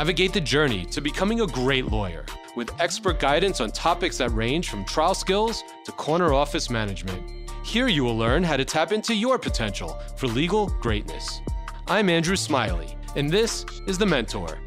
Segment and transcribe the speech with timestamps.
[0.00, 4.68] Navigate the journey to becoming a great lawyer with expert guidance on topics that range
[4.68, 7.50] from trial skills to corner office management.
[7.64, 11.40] Here you will learn how to tap into your potential for legal greatness.
[11.88, 14.58] I'm Andrew Smiley, and this is The Mentor,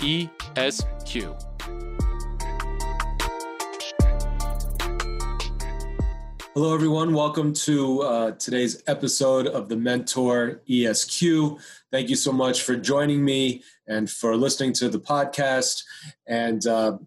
[0.00, 1.36] ESQ.
[6.54, 7.12] Hello, everyone.
[7.12, 11.58] Welcome to uh, today's episode of The Mentor ESQ.
[11.92, 15.82] Thank you so much for joining me and for listening to the podcast.
[16.26, 16.98] And uh,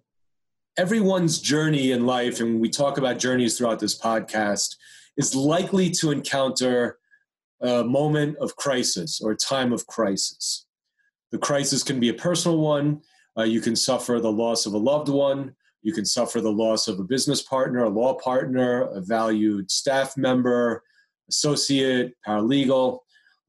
[0.78, 4.76] everyone's journey in life, and we talk about journeys throughout this podcast,
[5.16, 6.98] is likely to encounter
[7.62, 10.66] a moment of crisis or a time of crisis.
[11.32, 13.02] The crisis can be a personal one.
[13.38, 15.56] Uh, you can suffer the loss of a loved one.
[15.84, 20.18] You can suffer the loss of a business partner, a law partner, a valued staff
[20.18, 20.84] member,
[21.30, 23.00] associate, paralegal.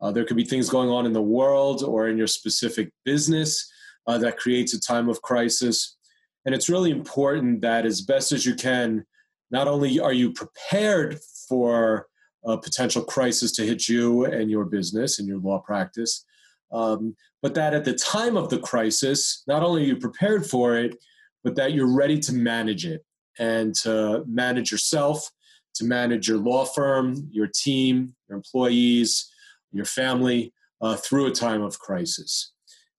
[0.03, 3.71] Uh, there could be things going on in the world or in your specific business
[4.09, 5.97] uh, that creates a time of crisis.
[6.45, 9.07] And it's really important that, as best as you can,
[9.53, 12.09] not only are you prepared for
[12.45, 16.25] a potential crisis to hit you and your business and your law practice,
[16.73, 20.77] um, but that at the time of the crisis, not only are you prepared for
[20.77, 20.97] it,
[21.45, 23.05] but that you're ready to manage it
[23.39, 25.31] and to manage yourself,
[25.75, 29.32] to manage your law firm, your team, your employees,
[29.73, 32.53] your family uh, through a time of crisis.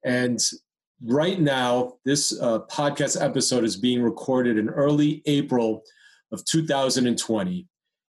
[0.06, 0.40] And
[1.06, 5.84] right now, this uh, podcast episode is being recorded in early April
[6.32, 7.68] of 2020.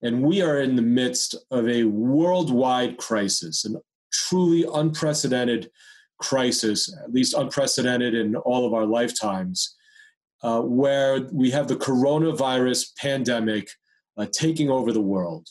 [0.03, 3.77] And we are in the midst of a worldwide crisis, an
[4.13, 5.71] truly unprecedented
[6.19, 9.75] crisis, at least unprecedented in all of our lifetimes,
[10.43, 13.69] uh, where we have the coronavirus pandemic
[14.17, 15.49] uh, taking over the world.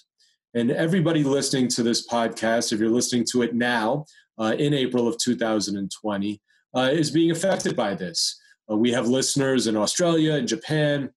[0.55, 4.05] And everybody listening to this podcast, if you're listening to it now
[4.37, 6.41] uh, in April of 2020,
[6.73, 8.39] uh, is being affected by this.
[8.71, 11.09] Uh, we have listeners in Australia and Japan,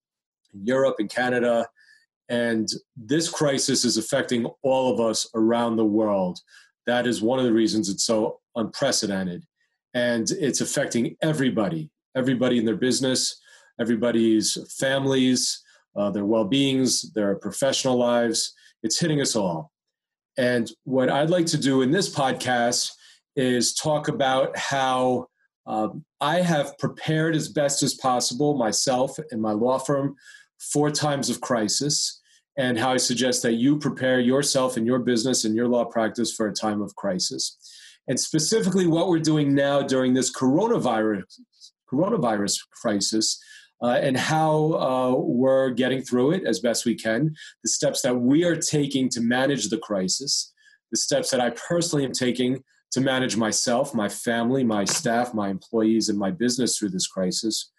[0.53, 1.69] in Europe and Canada,
[2.29, 6.41] and this crisis is affecting all of us around the world.
[6.87, 9.45] That is one of the reasons it's so unprecedented.
[9.95, 13.41] And it's affecting everybody, everybody in their business,
[13.81, 15.63] everybody's families,
[15.95, 18.53] uh, their well beings, their professional lives.
[18.83, 19.73] It's hitting us all.
[20.37, 22.93] And what I'd like to do in this podcast
[23.35, 25.27] is talk about how
[25.67, 30.17] um, I have prepared as best as possible myself and my law firm
[30.59, 32.21] for times of crisis,
[32.57, 36.33] and how I suggest that you prepare yourself and your business and your law practice
[36.33, 37.57] for a time of crisis.
[38.09, 41.23] And specifically, what we're doing now during this coronavirus
[41.93, 43.41] coronavirus crisis
[43.83, 48.17] uh, and how uh, we're getting through it as best we can, the steps that
[48.17, 50.53] we are taking to manage the crisis,
[50.91, 55.49] the steps that I personally am taking to manage myself, my family, my staff, my
[55.51, 57.71] employees, and my business through this crisis.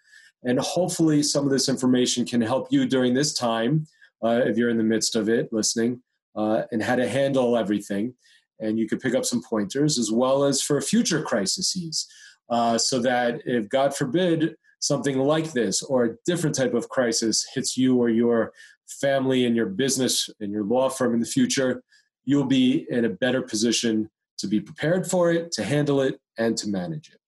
[0.44, 3.86] And hopefully, some of this information can help you during this time,
[4.24, 6.02] uh, if you're in the midst of it, listening,
[6.34, 8.14] uh, and how to handle everything.
[8.60, 12.06] And you could pick up some pointers as well as for future crises,
[12.48, 17.46] uh, so that if God forbid something like this or a different type of crisis
[17.54, 18.52] hits you or your
[18.88, 21.82] family and your business and your law firm in the future,
[22.24, 26.56] you'll be in a better position to be prepared for it, to handle it, and
[26.56, 27.20] to manage it.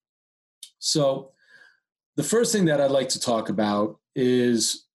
[0.78, 1.30] So,
[2.16, 4.86] the first thing that I'd like to talk about is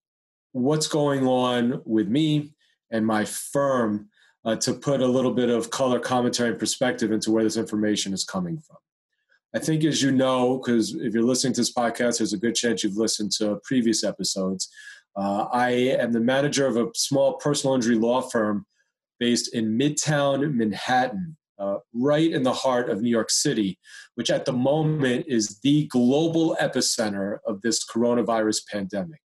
[0.51, 2.51] what's going on with me
[2.91, 4.09] and my firm
[4.45, 8.13] uh, to put a little bit of color commentary and perspective into where this information
[8.13, 8.77] is coming from.
[9.55, 12.55] I think, as you know, because if you're listening to this podcast, there's a good
[12.55, 14.69] chance you've listened to previous episodes.
[15.15, 18.65] Uh, I am the manager of a small personal injury law firm
[19.19, 23.79] based in Midtown Manhattan, uh, right in the heart of New York City,
[24.15, 29.21] which at the moment is the global epicenter of this coronavirus pandemic.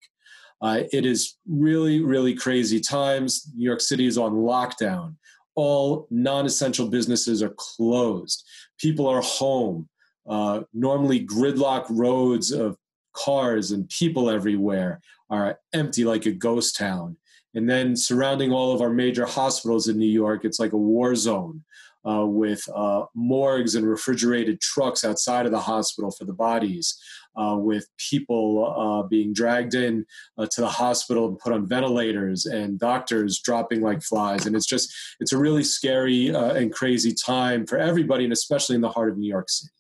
[0.63, 3.51] Uh, it is really, really crazy times.
[3.55, 5.17] New York City is on lockdown.
[5.57, 8.45] All non essential businesses are closed.
[8.79, 9.89] People are home
[10.29, 12.77] uh, normally gridlock roads of
[13.13, 17.17] cars and people everywhere are empty like a ghost town.
[17.55, 21.15] And then surrounding all of our major hospitals in New York, it's like a war
[21.15, 21.65] zone
[22.09, 26.99] uh, with uh, morgues and refrigerated trucks outside of the hospital for the bodies,
[27.37, 30.05] uh, with people uh, being dragged in
[30.39, 34.47] uh, to the hospital and put on ventilators, and doctors dropping like flies.
[34.47, 38.77] And it's just, it's a really scary uh, and crazy time for everybody, and especially
[38.77, 39.73] in the heart of New York City.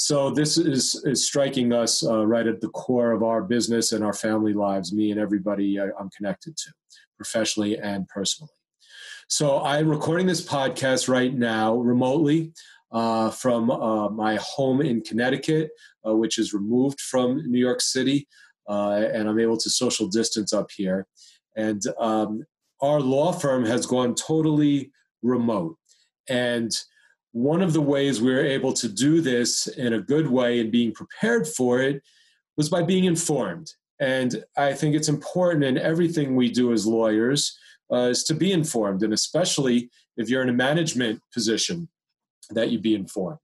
[0.00, 4.04] So this is, is striking us uh, right at the core of our business and
[4.04, 6.72] our family lives, me and everybody I, I'm connected to,
[7.16, 8.52] professionally and personally.
[9.26, 12.52] So I'm recording this podcast right now remotely.
[12.90, 15.70] uh, from uh, my home in Connecticut,
[16.06, 18.26] uh, which is removed from New York City,
[18.68, 21.06] uh, and I'm able to social distance up here.
[21.56, 22.44] And um,
[22.80, 24.92] our law firm has gone totally
[25.22, 25.76] remote.
[26.28, 26.70] And
[27.38, 30.72] one of the ways we were able to do this in a good way and
[30.72, 32.02] being prepared for it
[32.56, 33.72] was by being informed.
[34.00, 37.56] And I think it's important in everything we do as lawyers
[37.92, 41.88] uh, is to be informed, and especially if you're in a management position,
[42.50, 43.38] that you be informed.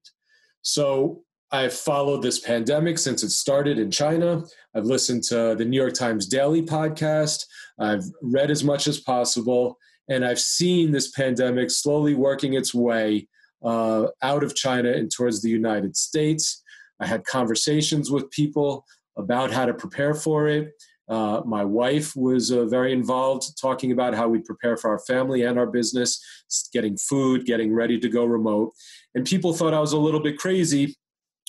[0.62, 4.42] So I've followed this pandemic since it started in China.
[4.74, 7.44] I've listened to the New York Times Daily podcast.
[7.78, 13.28] I've read as much as possible, and I've seen this pandemic slowly working its way
[13.64, 16.62] uh, out of China and towards the United States.
[17.00, 18.84] I had conversations with people
[19.16, 20.72] about how to prepare for it.
[21.08, 25.42] Uh, my wife was uh, very involved talking about how we prepare for our family
[25.42, 26.22] and our business,
[26.72, 28.72] getting food, getting ready to go remote.
[29.14, 30.96] And people thought I was a little bit crazy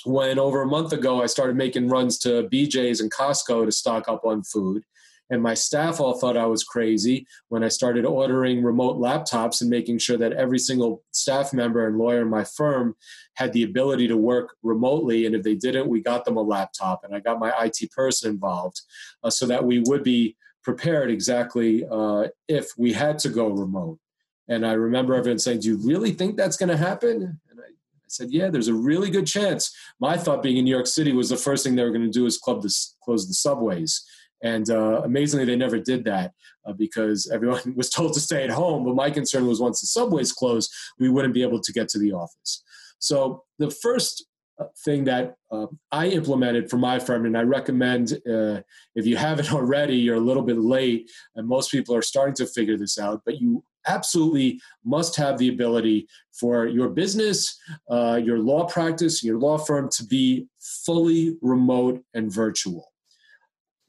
[0.03, 4.09] when over a month ago I started making runs to BJ's and Costco to stock
[4.09, 4.83] up on food.
[5.29, 9.69] And my staff all thought I was crazy when I started ordering remote laptops and
[9.69, 12.95] making sure that every single staff member and lawyer in my firm
[13.33, 15.25] had the ability to work remotely.
[15.25, 17.03] And if they didn't, we got them a laptop.
[17.03, 18.81] And I got my IT person involved
[19.23, 23.99] uh, so that we would be prepared exactly uh, if we had to go remote.
[24.47, 27.39] And I remember everyone saying, Do you really think that's going to happen?
[27.49, 27.71] And I,
[28.07, 29.75] said, Yeah, there's a really good chance.
[29.99, 32.09] My thought being in New York City was the first thing they were going to
[32.09, 32.73] do is club the,
[33.03, 34.05] close the subways.
[34.43, 36.33] And uh, amazingly, they never did that
[36.65, 38.83] uh, because everyone was told to stay at home.
[38.85, 41.99] But my concern was once the subways closed, we wouldn't be able to get to
[41.99, 42.63] the office.
[42.99, 44.25] So the first
[44.57, 48.61] uh, thing that uh, I implemented for my firm, and I recommend uh,
[48.95, 52.45] if you haven't already, you're a little bit late, and most people are starting to
[52.45, 57.59] figure this out, but you absolutely must have the ability for your business,
[57.89, 62.91] uh, your law practice, your law firm to be fully remote and virtual.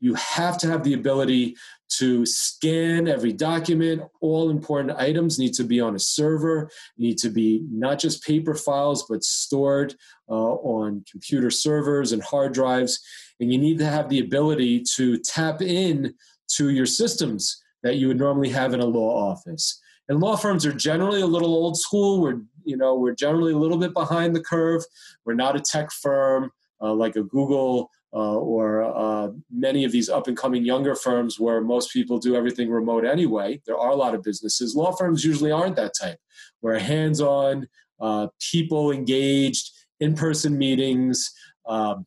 [0.00, 1.56] You have to have the ability
[1.88, 4.02] to scan every document.
[4.20, 8.54] All important items need to be on a server, need to be not just paper
[8.54, 9.94] files, but stored
[10.28, 13.00] uh, on computer servers and hard drives.
[13.40, 16.14] And you need to have the ability to tap in
[16.56, 19.80] to your systems that you would normally have in a law office.
[20.08, 22.20] And law firms are generally a little old school.
[22.20, 24.84] We're, you know, we're generally a little bit behind the curve.
[25.24, 30.08] We're not a tech firm uh, like a Google uh, or uh, many of these
[30.08, 33.60] up and coming younger firms where most people do everything remote anyway.
[33.66, 34.74] There are a lot of businesses.
[34.74, 36.18] Law firms usually aren't that type,
[36.60, 37.66] where hands on,
[38.00, 41.32] uh, people engaged, in person meetings,
[41.66, 42.06] um,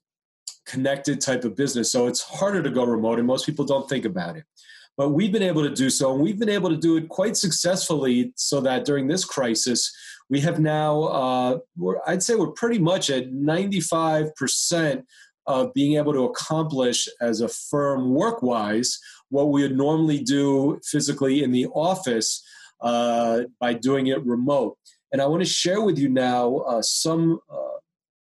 [0.66, 1.92] connected type of business.
[1.92, 4.44] So it's harder to go remote, and most people don't think about it.
[4.98, 7.38] But we've been able to do so, and we've been able to do it quite
[7.38, 9.92] successfully so that during this crisis,
[10.30, 11.58] we have now, uh,
[12.06, 15.04] I'd say we're pretty much at 95%
[15.50, 19.00] of being able to accomplish as a firm work wise
[19.30, 22.44] what we would normally do physically in the office
[22.82, 24.78] uh, by doing it remote.
[25.12, 27.40] And I want to share with you now uh, some.
[27.52, 27.66] Uh,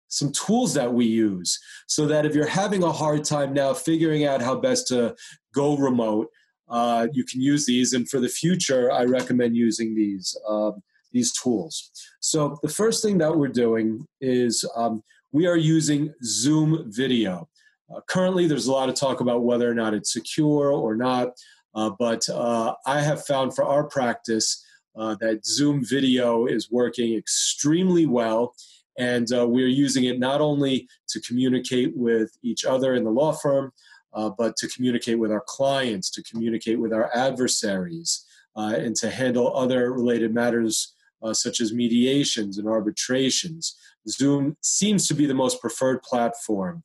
[0.09, 4.23] some tools that we use so that if you're having a hard time now figuring
[4.23, 5.13] out how best to
[5.53, 6.29] go remote,
[6.69, 7.91] uh, you can use these.
[7.91, 10.81] And for the future, I recommend using these um,
[11.11, 11.91] these tools.
[12.21, 17.49] So the first thing that we're doing is um, we are using Zoom video.
[17.93, 21.29] Uh, currently, there's a lot of talk about whether or not it's secure or not,
[21.75, 24.63] uh, but uh, I have found for our practice
[24.95, 28.55] uh, that Zoom video is working extremely well.
[28.97, 33.31] And uh, we're using it not only to communicate with each other in the law
[33.31, 33.71] firm,
[34.13, 39.55] uh, but to communicate with our clients, to communicate with our adversaries, and to handle
[39.55, 40.95] other related matters
[41.33, 43.77] such as mediations and arbitrations.
[44.07, 46.83] Zoom seems to be the most preferred platform.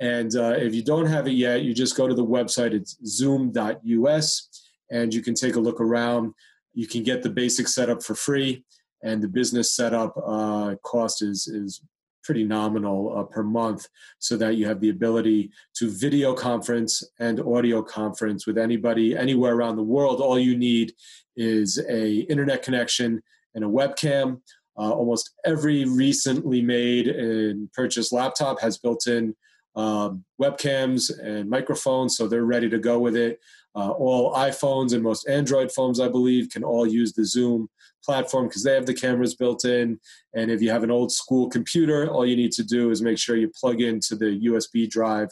[0.00, 2.72] And uh, if you don't have it yet, you just go to the website.
[2.72, 4.48] It's zoom.us
[4.90, 6.34] and you can take a look around.
[6.74, 8.64] You can get the basic setup for free,
[9.02, 11.82] and the business setup uh, cost is, is
[12.22, 17.40] pretty nominal uh, per month so that you have the ability to video conference and
[17.40, 20.92] audio conference with anybody anywhere around the world all you need
[21.36, 23.20] is a internet connection
[23.54, 24.40] and a webcam
[24.78, 29.34] uh, almost every recently made and purchased laptop has built-in
[29.74, 33.40] um, webcams and microphones, so they're ready to go with it.
[33.74, 37.68] Uh, all iPhones and most Android phones, I believe, can all use the Zoom
[38.04, 39.98] platform because they have the cameras built in.
[40.34, 43.18] And if you have an old school computer, all you need to do is make
[43.18, 45.28] sure you plug into the USB drive,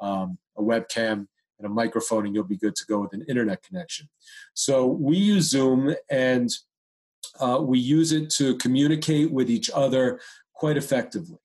[0.00, 1.28] um, a webcam,
[1.58, 4.08] and a microphone, and you'll be good to go with an internet connection.
[4.54, 6.50] So we use Zoom, and
[7.40, 10.20] uh, we use it to communicate with each other
[10.54, 11.38] quite effectively.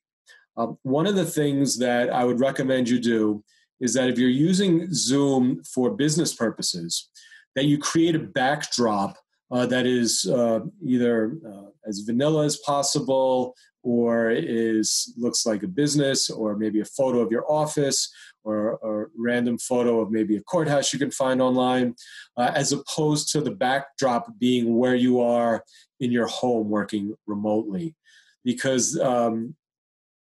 [0.58, 3.43] Um, one of the things that I would recommend you do
[3.79, 7.10] is that if you're using Zoom for business purposes,
[7.55, 9.17] that you create a backdrop
[9.51, 15.67] uh, that is uh, either uh, as vanilla as possible or is looks like a
[15.67, 18.13] business or maybe a photo of your office
[18.50, 21.96] or a random photo of maybe a courthouse you can find online
[22.38, 25.63] uh, as opposed to the backdrop being where you are
[26.00, 27.96] in your home working remotely
[28.44, 29.56] because um,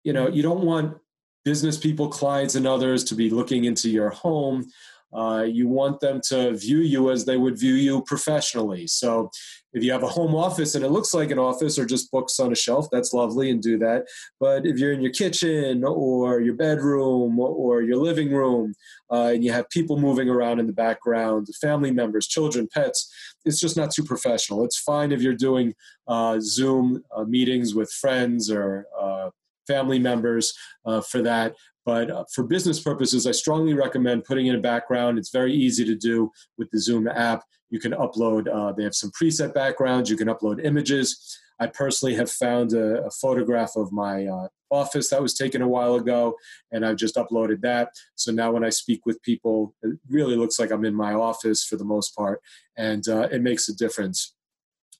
[0.03, 0.97] you know you don't want
[1.43, 4.65] business people clients and others to be looking into your home
[5.13, 8.87] uh, you want them to view you as they would view you professionally.
[8.87, 9.29] So
[9.73, 12.39] if you have a home office and it looks like an office or just books
[12.39, 14.05] on a shelf, that's lovely and do that.
[14.39, 18.73] But if you're in your kitchen or your bedroom or your living room
[19.11, 23.11] uh, and you have people moving around in the background, family members, children, pets,
[23.45, 24.65] it's just not too professional.
[24.65, 25.73] It's fine if you're doing
[26.07, 29.29] uh, Zoom uh, meetings with friends or uh,
[29.67, 30.53] family members
[30.85, 31.55] uh, for that.
[31.85, 35.17] But uh, for business purposes, I strongly recommend putting in a background.
[35.17, 37.43] It's very easy to do with the Zoom app.
[37.71, 41.39] You can upload, uh, they have some preset backgrounds, you can upload images.
[41.59, 45.67] I personally have found a, a photograph of my uh, office that was taken a
[45.67, 46.35] while ago,
[46.71, 47.89] and I've just uploaded that.
[48.15, 51.63] So now when I speak with people, it really looks like I'm in my office
[51.63, 52.41] for the most part,
[52.77, 54.35] and uh, it makes a difference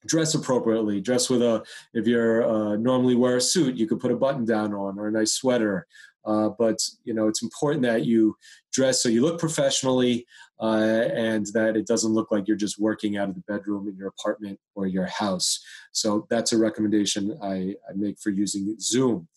[0.06, 1.64] dress appropriately dress with a
[1.94, 5.08] if you're uh, normally wear a suit you could put a button down on or
[5.08, 5.86] a nice sweater
[6.26, 8.36] uh, but you know, it's important that you
[8.72, 10.26] dress so you look professionally,
[10.62, 13.96] uh, and that it doesn't look like you're just working out of the bedroom in
[13.96, 15.60] your apartment or your house.
[15.92, 19.28] So that's a recommendation I, I make for using Zoom.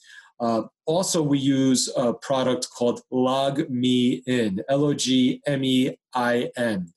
[0.41, 5.97] Uh, also, we use a product called Log Me In, L O G M E
[6.15, 6.93] I N.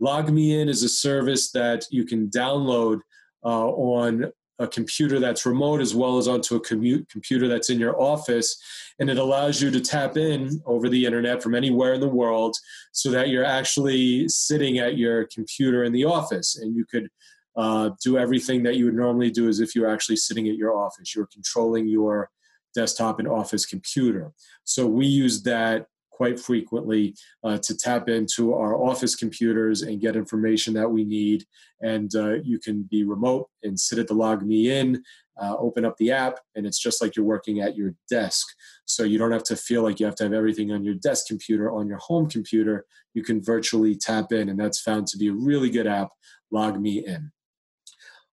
[0.00, 3.00] Log Me In is a service that you can download
[3.44, 4.30] uh, on
[4.60, 8.62] a computer that's remote as well as onto a commute computer that's in your office
[9.00, 12.54] and it allows you to tap in over the internet from anywhere in the world
[12.92, 17.08] so that you're actually sitting at your computer in the office and you could
[17.56, 20.56] uh, do everything that you would normally do as if you were actually sitting at
[20.56, 21.16] your office.
[21.16, 22.30] You're controlling your
[22.74, 24.30] desktop and office computer.
[24.64, 25.86] So we use that
[26.20, 31.46] quite frequently uh, to tap into our office computers and get information that we need.
[31.80, 35.02] And uh, you can be remote and sit at the log me in,
[35.40, 38.46] uh, open up the app, and it's just like you're working at your desk.
[38.84, 41.26] So you don't have to feel like you have to have everything on your desk
[41.26, 42.84] computer, on your home computer.
[43.14, 46.10] You can virtually tap in, and that's found to be a really good app,
[46.50, 47.32] Log Me In.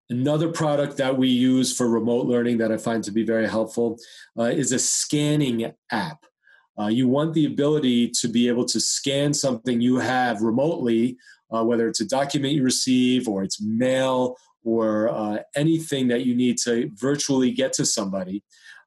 [0.10, 3.98] Another product that we use for remote learning that I find to be very helpful
[4.38, 6.27] uh, is a scanning app.
[6.80, 11.18] Uh, you want the ability to be able to scan something you have remotely,
[11.52, 16.36] uh, whether it's a document you receive or it's mail or uh, anything that you
[16.36, 18.44] need to virtually get to somebody.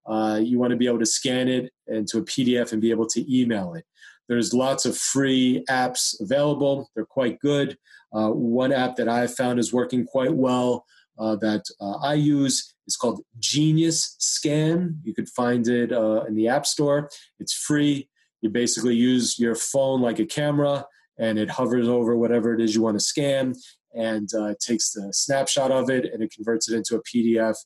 [0.07, 3.07] Uh, you want to be able to scan it into a PDF and be able
[3.07, 3.85] to email it.
[4.29, 6.89] There's lots of free apps available.
[6.95, 7.77] They're quite good.
[8.13, 10.85] Uh, one app that I've found is working quite well
[11.21, 11.65] uh, that
[12.03, 14.99] I use it's called Genius Scan.
[15.05, 17.09] You could find it uh, in the App Store.
[17.39, 18.09] It's free.
[18.41, 20.85] You basically use your phone like a camera
[21.17, 23.55] and it hovers over whatever it is you want to scan
[23.95, 27.57] and uh, it takes the snapshot of it and it converts it into a PDF.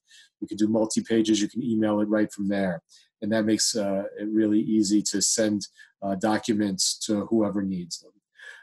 [0.41, 2.83] You can do multi pages, you can email it right from there.
[3.23, 5.69] And that makes uh, it really easy to send
[6.03, 8.13] uh, documents to whoever needs them.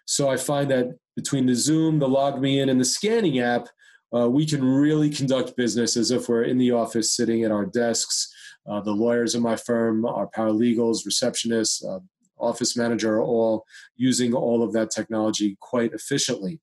[0.05, 3.67] So I find that between the Zoom, the Log Me In, and the scanning app,
[4.15, 7.65] uh, we can really conduct business as if we're in the office sitting at our
[7.65, 8.33] desks.
[8.69, 11.99] Uh, the lawyers in my firm, our paralegals, receptionists, uh,
[12.37, 13.65] office manager are all
[13.95, 16.59] using all of that technology quite efficiently.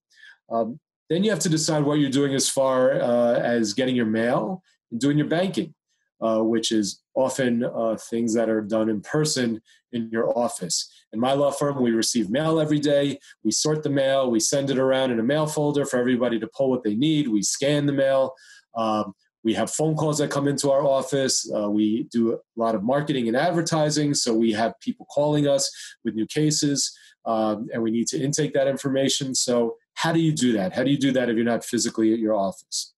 [0.51, 0.79] Um,
[1.09, 4.61] then you have to decide what you're doing as far uh, as getting your mail
[4.91, 5.73] and doing your banking,
[6.21, 9.61] uh, which is often uh, things that are done in person
[9.91, 10.89] in your office.
[11.13, 13.19] In my law firm, we receive mail every day.
[13.43, 16.47] We sort the mail, we send it around in a mail folder for everybody to
[16.47, 17.27] pull what they need.
[17.27, 18.33] We scan the mail.
[18.75, 21.49] Um, we have phone calls that come into our office.
[21.55, 25.71] Uh, we do a lot of marketing and advertising, so we have people calling us
[26.03, 26.91] with new cases,
[27.25, 29.33] um, and we need to intake that information.
[29.33, 30.73] So, how do you do that?
[30.73, 32.93] How do you do that if you're not physically at your office?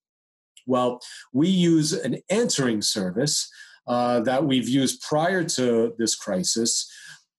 [0.65, 0.99] Well,
[1.33, 3.49] we use an answering service
[3.87, 6.89] uh, that we've used prior to this crisis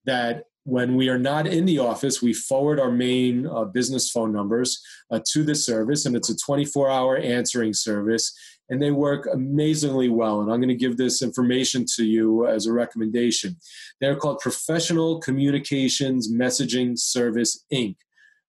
[0.04, 4.32] that when we are not in the office, we forward our main uh, business phone
[4.32, 8.32] numbers uh, to the service, and it's a 24 hour answering service,
[8.68, 10.40] and they work amazingly well.
[10.40, 13.56] And I'm going to give this information to you as a recommendation.
[14.00, 17.96] They're called Professional Communications Messaging Service Inc.,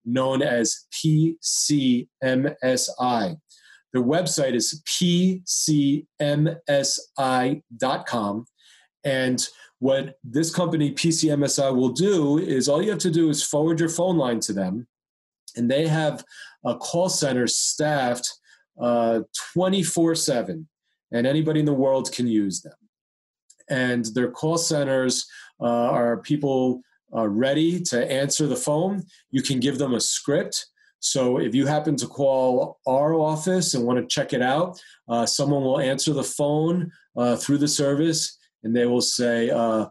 [0.05, 2.07] known as PCMSI.
[3.93, 6.05] Their website is pcmsi.com.
[9.05, 9.47] And
[9.79, 13.89] what this company, PCMSI, will do is all you have to do is forward your
[13.89, 14.87] phone line to them,
[15.55, 16.23] and they have
[16.65, 18.33] a call center staffed
[18.79, 19.19] uh,
[19.53, 20.67] 24 7,
[21.11, 22.73] and anybody in the world can use them.
[23.69, 25.25] And their call centers
[25.59, 26.81] uh, are people
[27.15, 29.03] uh, ready to answer the phone.
[29.31, 30.65] You can give them a script.
[31.03, 35.25] So if you happen to call our office and want to check it out, uh,
[35.25, 39.87] someone will answer the phone uh, through the service and they will say, uh,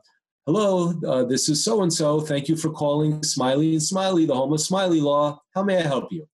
[0.47, 2.21] Hello, uh, this is so and so.
[2.21, 5.39] Thank you for calling Smiley and Smiley, the home of Smiley Law.
[5.55, 6.27] How may I help you?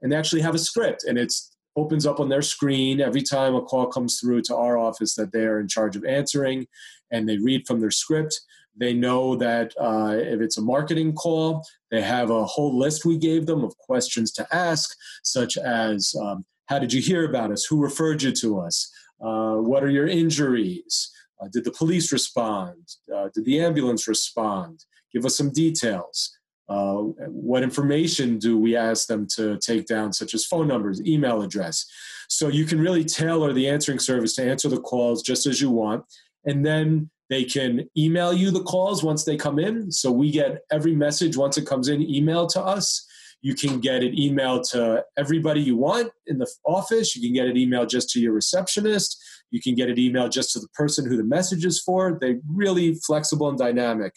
[0.00, 1.32] And they actually have a script, and it
[1.76, 5.30] opens up on their screen every time a call comes through to our office that
[5.30, 6.66] they are in charge of answering,
[7.12, 8.40] and they read from their script.
[8.76, 13.18] They know that uh, if it's a marketing call, they have a whole list we
[13.18, 14.90] gave them of questions to ask,
[15.22, 17.64] such as um, How did you hear about us?
[17.64, 18.90] Who referred you to us?
[19.20, 21.10] Uh, what are your injuries?
[21.40, 22.88] Uh, did the police respond?
[23.14, 24.84] Uh, did the ambulance respond?
[25.12, 26.36] Give us some details.
[26.68, 26.94] Uh,
[27.28, 31.84] what information do we ask them to take down, such as phone numbers, email address?
[32.28, 35.70] So you can really tailor the answering service to answer the calls just as you
[35.70, 36.04] want.
[36.46, 39.90] And then they can email you the calls once they come in.
[39.90, 43.06] So we get every message once it comes in emailed to us.
[43.40, 47.16] You can get it emailed to everybody you want in the office.
[47.16, 49.20] You can get it emailed just to your receptionist.
[49.50, 52.18] You can get it emailed just to the person who the message is for.
[52.20, 54.14] They're really flexible and dynamic.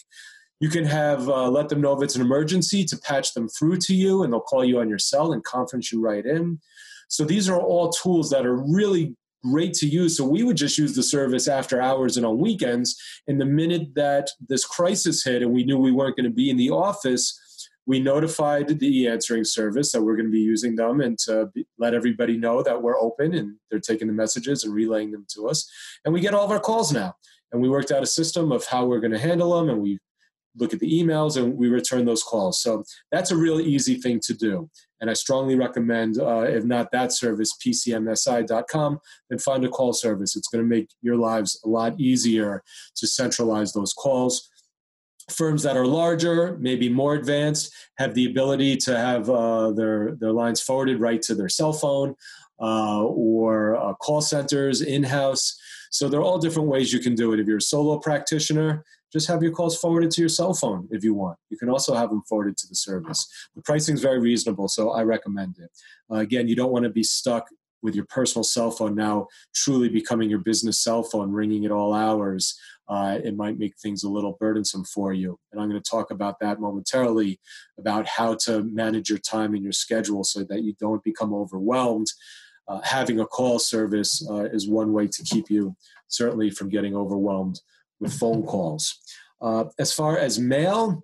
[0.60, 3.77] You can have uh, let them know if it's an emergency to patch them through
[3.77, 6.60] to you, and they'll call you on your cell and conference you right in.
[7.10, 9.15] So these are all tools that are really
[9.51, 10.17] great to use.
[10.17, 12.95] So we would just use the service after hours and on weekends.
[13.27, 16.49] And the minute that this crisis hit and we knew we weren't going to be
[16.49, 17.39] in the office,
[17.85, 21.93] we notified the answering service that we're going to be using them and to let
[21.93, 25.69] everybody know that we're open and they're taking the messages and relaying them to us.
[26.03, 27.15] And we get all of our calls now.
[27.51, 30.00] And we worked out a system of how we're going to handle them and we
[30.57, 32.61] look at the emails and we return those calls.
[32.61, 34.70] So that's a really easy thing to do.
[35.01, 40.35] And I strongly recommend, uh, if not that service, pcmsi.com, then find a call service.
[40.35, 42.63] It's going to make your lives a lot easier
[42.96, 44.50] to centralize those calls
[45.29, 50.31] firms that are larger, maybe more advanced, have the ability to have uh, their, their
[50.31, 52.15] lines forwarded right to their cell phone
[52.59, 55.59] uh, or uh, call centers in house.
[55.91, 57.39] So there are all different ways you can do it.
[57.39, 58.83] If you're a solo practitioner,
[59.15, 61.37] just have your calls forwarded to your cell phone if you want.
[61.49, 63.27] You can also have them forwarded to the service.
[63.55, 65.71] The pricing is very reasonable, so I recommend it.
[66.11, 67.47] Uh, again, you don't want to be stuck
[67.81, 71.93] with your personal cell phone now truly becoming your business cell phone, ringing at all
[71.93, 75.39] hours uh, it might make things a little burdensome for you.
[75.51, 77.39] And I'm going to talk about that momentarily
[77.79, 82.07] about how to manage your time and your schedule so that you don't become overwhelmed.
[82.67, 85.75] Uh, having a call service uh, is one way to keep you
[86.07, 87.59] certainly from getting overwhelmed
[88.00, 89.00] with phone calls.
[89.42, 91.03] Uh, as far as mail,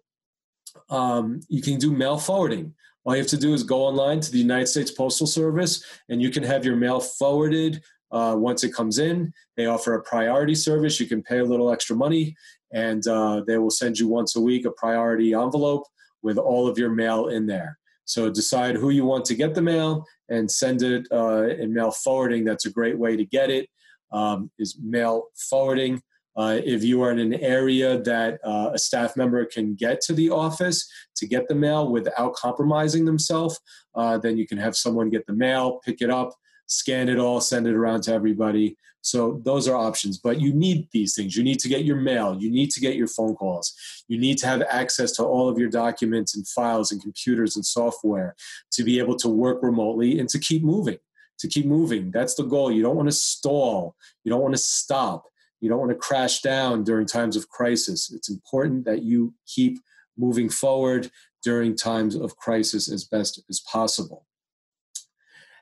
[0.90, 2.74] um, you can do mail forwarding.
[3.04, 6.22] All you have to do is go online to the United States Postal Service and
[6.22, 9.34] you can have your mail forwarded uh, once it comes in.
[9.58, 11.00] They offer a priority service.
[11.00, 12.36] You can pay a little extra money,
[12.74, 15.88] and uh, they will send you once a week a priority envelope
[16.22, 17.78] with all of your mail in there.
[18.06, 21.92] So decide who you want to get the mail and send it uh, in mail
[21.92, 22.44] forwarding.
[22.44, 23.70] That's a great way to get it.
[24.12, 26.02] Um, is mail forwarding.
[26.36, 30.14] Uh, if you are in an area that uh, a staff member can get to
[30.14, 33.60] the office to get the mail without compromising themselves,
[33.96, 36.34] uh, then you can have someone get the mail, pick it up,
[36.68, 38.78] scan it all, send it around to everybody.
[39.02, 40.18] So those are options.
[40.20, 41.36] But you need these things.
[41.36, 42.38] You need to get your mail.
[42.40, 43.74] You need to get your phone calls.
[44.08, 47.66] You need to have access to all of your documents and files and computers and
[47.66, 48.36] software
[48.72, 51.00] to be able to work remotely and to keep moving.
[51.40, 52.12] To keep moving.
[52.12, 52.72] That's the goal.
[52.72, 53.96] You don't want to stall.
[54.24, 55.26] You don't want to stop.
[55.62, 58.12] You don't want to crash down during times of crisis.
[58.12, 59.80] It's important that you keep
[60.18, 61.10] moving forward
[61.44, 64.26] during times of crisis as best as possible.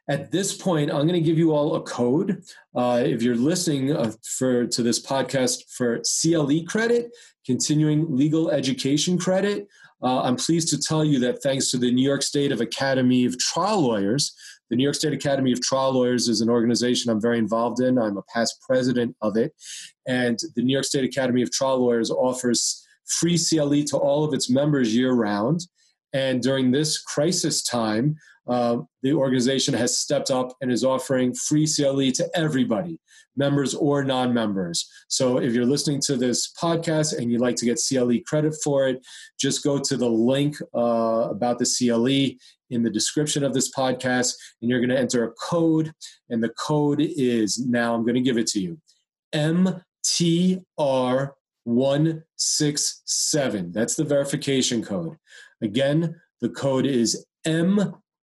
[0.09, 2.43] At this point, I'm going to give you all a code.
[2.75, 9.19] Uh, if you're listening uh, for to this podcast for CLE credit, continuing legal education
[9.19, 9.67] credit,
[10.01, 13.25] uh, I'm pleased to tell you that thanks to the New York State of Academy
[13.25, 14.33] of Trial Lawyers,
[14.69, 17.97] the New York State Academy of Trial Lawyers is an organization I'm very involved in.
[17.97, 19.53] I'm a past president of it.
[20.07, 24.33] And the New York State Academy of Trial Lawyers offers free CLE to all of
[24.33, 25.61] its members year round.
[26.13, 28.15] And during this crisis time,
[28.47, 32.99] uh, the organization has stepped up and is offering free CLE to everybody,
[33.35, 34.87] members or non members.
[35.07, 38.87] So if you're listening to this podcast and you'd like to get CLE credit for
[38.87, 39.05] it,
[39.39, 42.37] just go to the link uh, about the CLE
[42.69, 45.91] in the description of this podcast and you're going to enter a code.
[46.29, 48.79] And the code is now, I'm going to give it to you
[49.33, 51.31] MTR.
[51.69, 53.71] 167.
[53.71, 55.17] That's the verification code.
[55.61, 57.25] Again, the code is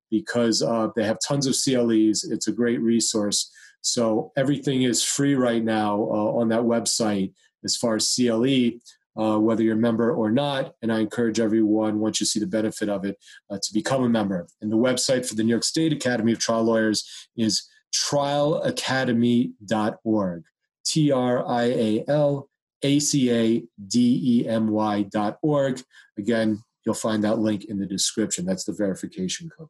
[0.09, 2.23] because uh, they have tons of CLEs.
[2.23, 3.51] It's a great resource.
[3.81, 8.71] So everything is free right now uh, on that website as far as CLE,
[9.17, 10.75] uh, whether you're a member or not.
[10.81, 13.17] And I encourage everyone, once you see the benefit of it,
[13.49, 14.47] uh, to become a member.
[14.61, 20.43] And the website for the New York State Academy of Trial Lawyers is trialacademy.org.
[20.85, 22.49] T R I A L
[22.81, 25.81] A C A D E M Y dot org.
[26.17, 28.45] Again, you'll find that link in the description.
[28.45, 29.67] That's the verification code.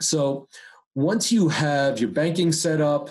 [0.00, 0.48] So
[0.94, 3.10] once you have your banking set up,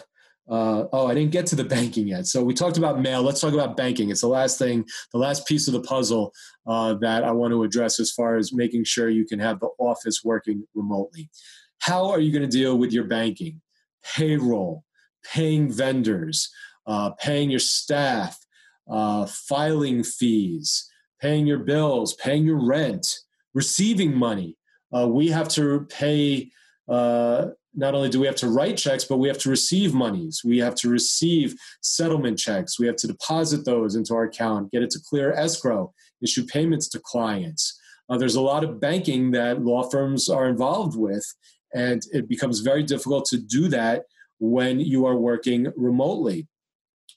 [0.49, 2.25] uh, oh, I didn't get to the banking yet.
[2.25, 3.21] So we talked about mail.
[3.21, 4.09] Let's talk about banking.
[4.09, 6.33] It's the last thing, the last piece of the puzzle
[6.67, 9.69] uh, that I want to address as far as making sure you can have the
[9.77, 11.29] office working remotely.
[11.79, 13.61] How are you going to deal with your banking?
[14.15, 14.83] Payroll,
[15.23, 16.49] paying vendors,
[16.87, 18.37] uh, paying your staff,
[18.89, 20.89] uh, filing fees,
[21.21, 23.07] paying your bills, paying your rent,
[23.53, 24.57] receiving money.
[24.95, 26.49] Uh, we have to pay
[26.89, 30.41] uh, not only do we have to write checks, but we have to receive monies.
[30.43, 32.79] We have to receive settlement checks.
[32.79, 36.89] We have to deposit those into our account, get it to clear escrow, issue payments
[36.89, 37.79] to clients.
[38.09, 41.25] Uh, there's a lot of banking that law firms are involved with,
[41.73, 44.03] and it becomes very difficult to do that
[44.39, 46.47] when you are working remotely.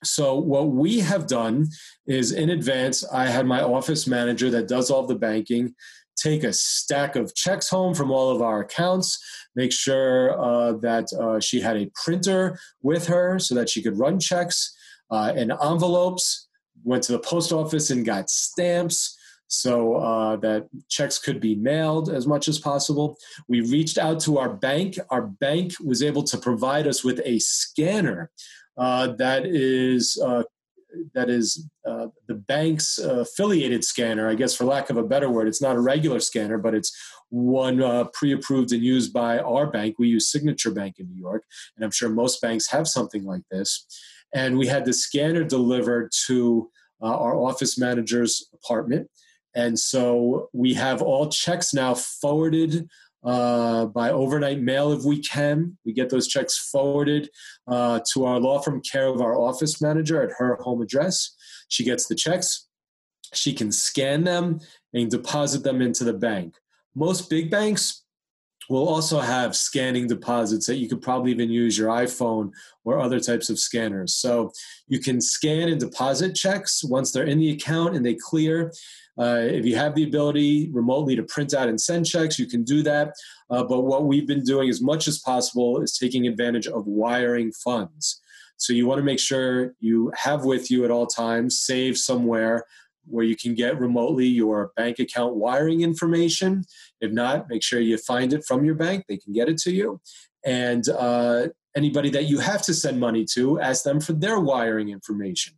[0.04, 1.68] So, what we have done
[2.06, 5.74] is in advance, I had my office manager that does all the banking
[6.16, 9.18] take a stack of checks home from all of our accounts,
[9.54, 13.98] make sure uh, that uh, she had a printer with her so that she could
[13.98, 14.74] run checks
[15.10, 16.48] uh, and envelopes,
[16.84, 19.18] went to the post office and got stamps
[19.52, 23.18] so uh, that checks could be mailed as much as possible.
[23.48, 24.98] We reached out to our bank.
[25.10, 28.30] Our bank was able to provide us with a scanner
[28.78, 30.44] uh, that is uh,
[31.14, 35.48] that is uh, the bank's affiliated scanner, I guess for lack of a better word.
[35.48, 36.96] It's not a regular scanner, but it's
[37.30, 39.96] one uh, pre approved and used by our bank.
[39.98, 41.44] We use Signature Bank in New York,
[41.76, 43.86] and I'm sure most banks have something like this.
[44.34, 46.70] And we had the scanner delivered to
[47.02, 49.08] uh, our office manager's apartment.
[49.54, 52.88] And so we have all checks now forwarded
[53.24, 55.76] uh, by overnight mail if we can.
[55.84, 57.30] We get those checks forwarded
[57.68, 61.34] uh, to our law firm care of our office manager at her home address.
[61.68, 62.66] She gets the checks.
[63.32, 64.60] She can scan them
[64.92, 66.56] and deposit them into the bank.
[66.94, 68.04] Most big banks
[68.68, 72.52] will also have scanning deposits that you could probably even use your iPhone
[72.84, 74.14] or other types of scanners.
[74.14, 74.52] So
[74.88, 78.72] you can scan and deposit checks once they're in the account and they clear.
[79.18, 82.64] Uh, if you have the ability remotely to print out and send checks, you can
[82.64, 83.12] do that.
[83.50, 87.52] Uh, but what we've been doing as much as possible is taking advantage of wiring
[87.52, 88.20] funds.
[88.56, 92.64] So you want to make sure you have with you at all times, save somewhere
[93.06, 96.64] where you can get remotely your bank account wiring information.
[97.00, 99.04] If not, make sure you find it from your bank.
[99.08, 100.00] They can get it to you.
[100.44, 104.90] And uh, anybody that you have to send money to, ask them for their wiring
[104.90, 105.54] information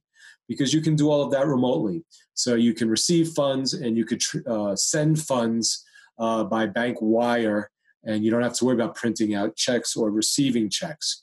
[0.48, 2.04] because you can do all of that remotely.
[2.35, 5.85] So you can receive funds and you could uh, send funds
[6.18, 7.70] uh, by bank wire,
[8.04, 11.22] and you don't have to worry about printing out checks or receiving checks.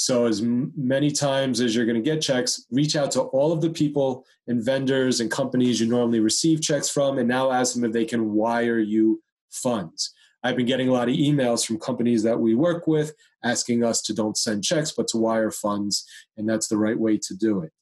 [0.00, 3.60] So, as many times as you're going to get checks, reach out to all of
[3.60, 7.82] the people and vendors and companies you normally receive checks from, and now ask them
[7.82, 10.14] if they can wire you funds.
[10.44, 14.00] I've been getting a lot of emails from companies that we work with asking us
[14.02, 16.06] to don't send checks, but to wire funds,
[16.36, 17.72] and that's the right way to do it.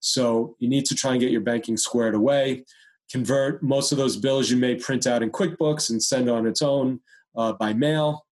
[0.00, 2.64] So you need to try and get your banking squared away.
[3.12, 6.62] Convert most of those bills you may print out in QuickBooks and send on its
[6.62, 7.00] own
[7.36, 8.25] uh, by mail.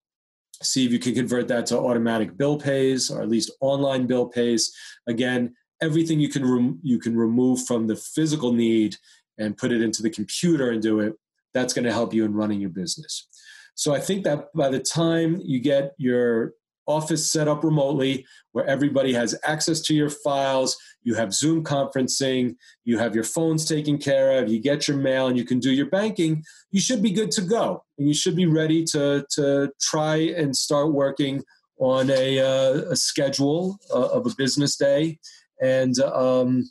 [0.63, 4.27] See if you can convert that to automatic bill pays or at least online bill
[4.27, 4.75] pays.
[5.07, 8.97] Again, everything you can rem- you can remove from the physical need
[9.39, 11.15] and put it into the computer and do it.
[11.53, 13.29] That's going to help you in running your business.
[13.75, 16.55] So I think that by the time you get your
[16.87, 20.77] office set up remotely where everybody has access to your files.
[21.03, 25.27] You have Zoom conferencing, you have your phones taken care of, you get your mail,
[25.27, 26.43] and you can do your banking.
[26.71, 27.85] You should be good to go.
[27.99, 31.43] And you should be ready to, to try and start working
[31.79, 35.19] on a, uh, a schedule uh, of a business day
[35.61, 36.71] and, um,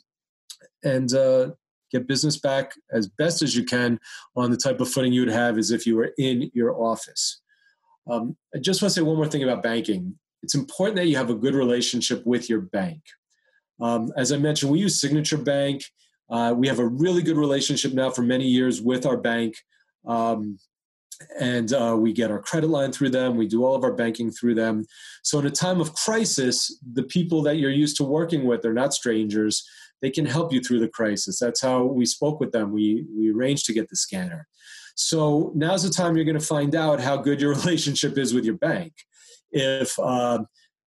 [0.82, 1.50] and uh,
[1.92, 3.98] get business back as best as you can
[4.36, 7.40] on the type of footing you would have as if you were in your office.
[8.10, 10.18] Um, I just want to say one more thing about banking.
[10.42, 13.02] It's important that you have a good relationship with your bank.
[13.80, 15.82] Um, as I mentioned, we use Signature Bank.
[16.30, 19.56] Uh, we have a really good relationship now for many years with our bank.
[20.06, 20.58] Um,
[21.40, 23.36] and uh, we get our credit line through them.
[23.36, 24.84] We do all of our banking through them.
[25.22, 28.72] So, in a time of crisis, the people that you're used to working with, they're
[28.72, 29.66] not strangers.
[30.02, 31.38] They can help you through the crisis.
[31.38, 32.72] That's how we spoke with them.
[32.72, 34.48] We, we arranged to get the scanner.
[34.94, 38.44] So now's the time you're going to find out how good your relationship is with
[38.44, 38.92] your bank.
[39.50, 40.44] If uh,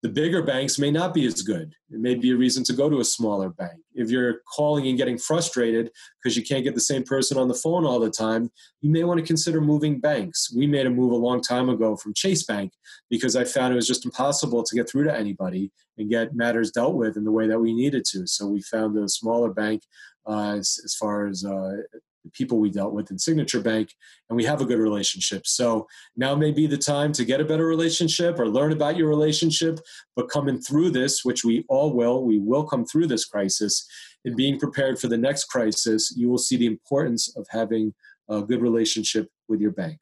[0.03, 2.89] the bigger banks may not be as good, it may be a reason to go
[2.89, 3.79] to a smaller bank.
[3.93, 7.53] If you're calling and getting frustrated because you can't get the same person on the
[7.53, 10.53] phone all the time, you may want to consider moving banks.
[10.53, 12.73] We made a move a long time ago from Chase Bank
[13.09, 16.71] because I found it was just impossible to get through to anybody and get matters
[16.71, 18.27] dealt with in the way that we needed to.
[18.27, 19.83] So we found a smaller bank
[20.27, 21.77] uh, as, as, far as uh,
[22.23, 23.93] the people we dealt with in Signature Bank,
[24.29, 25.45] and we have a good relationship.
[25.45, 29.09] So now may be the time to get a better relationship or learn about your
[29.09, 29.79] relationship.
[30.15, 33.85] But coming through this, which we all will, we will come through this crisis,
[34.25, 37.93] and being prepared for the next crisis, you will see the importance of having
[38.29, 39.99] a good relationship with your bank.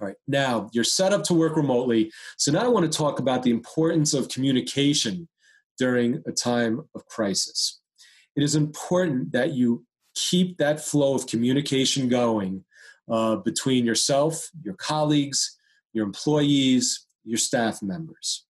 [0.00, 2.10] All right, now you're set up to work remotely.
[2.36, 5.28] So now I want to talk about the importance of communication
[5.78, 7.80] during a time of crisis.
[8.34, 12.64] It is important that you keep that flow of communication going
[13.10, 15.58] uh, between yourself, your colleagues,
[15.92, 18.44] your employees, your staff members.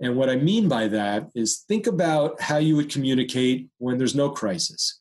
[0.00, 4.14] And what I mean by that is think about how you would communicate when there's
[4.14, 4.98] no crisis.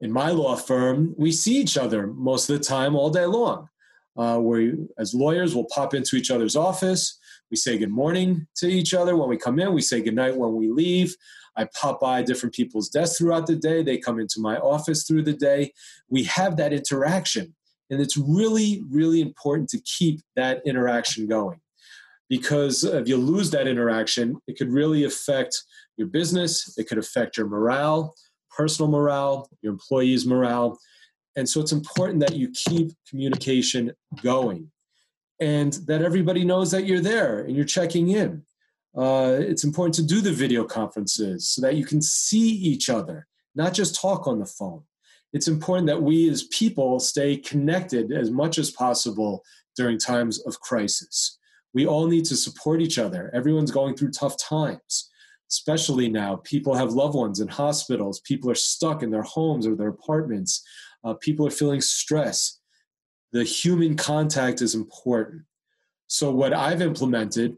[0.00, 3.68] In my law firm, we see each other most of the time all day long.
[4.16, 4.40] Uh,
[4.98, 7.18] as lawyers, we'll pop into each other's office.
[7.50, 9.72] We say good morning to each other when we come in.
[9.72, 11.16] We say good night when we leave.
[11.56, 13.82] I pop by different people's desks throughout the day.
[13.82, 15.72] They come into my office through the day.
[16.08, 17.54] We have that interaction.
[17.90, 21.60] And it's really, really important to keep that interaction going.
[22.28, 25.62] Because if you lose that interaction, it could really affect
[25.96, 28.14] your business, it could affect your morale,
[28.50, 30.78] personal morale, your employees' morale.
[31.36, 34.70] And so it's important that you keep communication going
[35.40, 38.44] and that everybody knows that you're there and you're checking in
[38.96, 43.26] uh, it's important to do the video conferences so that you can see each other,
[43.54, 44.82] not just talk on the phone.
[45.32, 49.42] It's important that we as people stay connected as much as possible
[49.76, 51.38] during times of crisis.
[51.72, 53.32] We all need to support each other.
[53.34, 55.10] Everyone's going through tough times,
[55.50, 56.36] especially now.
[56.44, 60.64] People have loved ones in hospitals, people are stuck in their homes or their apartments,
[61.02, 62.60] uh, people are feeling stress.
[63.32, 65.42] The human contact is important.
[66.06, 67.56] So, what I've implemented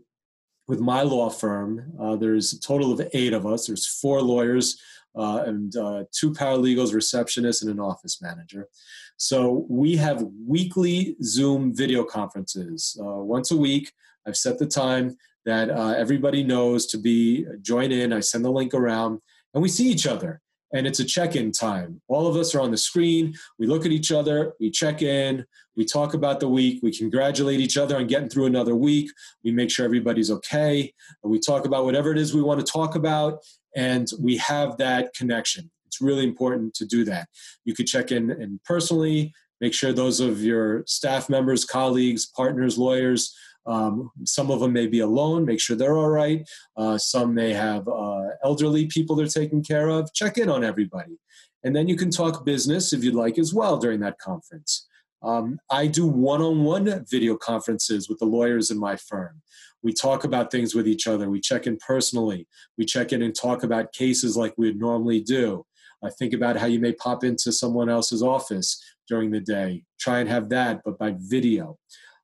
[0.68, 3.66] with my law firm, uh, there's a total of eight of us.
[3.66, 4.80] There's four lawyers
[5.14, 8.68] uh, and uh, two paralegals, receptionists, and an office manager.
[9.16, 13.92] So we have weekly Zoom video conferences uh, once a week.
[14.26, 18.12] I've set the time that uh, everybody knows to be join in.
[18.12, 19.20] I send the link around,
[19.54, 20.42] and we see each other
[20.76, 22.00] and it's a check-in time.
[22.08, 23.34] All of us are on the screen.
[23.58, 24.52] We look at each other.
[24.60, 25.44] We check in.
[25.76, 26.80] We talk about the week.
[26.82, 29.10] We congratulate each other on getting through another week.
[29.44, 30.92] We make sure everybody's okay.
[31.22, 33.40] We talk about whatever it is we want to talk about,
[33.74, 35.70] and we have that connection.
[35.86, 37.28] It's really important to do that.
[37.64, 42.76] You could check in and personally make sure those of your staff members, colleagues, partners,
[42.76, 43.34] lawyers
[43.66, 46.48] um, some of them may be alone, make sure they're all right.
[46.76, 50.12] Uh, some may have uh, elderly people they're taking care of.
[50.14, 51.18] Check in on everybody.
[51.64, 54.86] And then you can talk business if you'd like as well during that conference.
[55.22, 59.42] Um, I do one on one video conferences with the lawyers in my firm.
[59.82, 61.28] We talk about things with each other.
[61.28, 62.46] We check in personally.
[62.78, 65.66] We check in and talk about cases like we would normally do.
[66.04, 69.82] I think about how you may pop into someone else's office during the day.
[69.98, 71.78] Try and have that, but by video.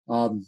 [0.09, 0.47] Um,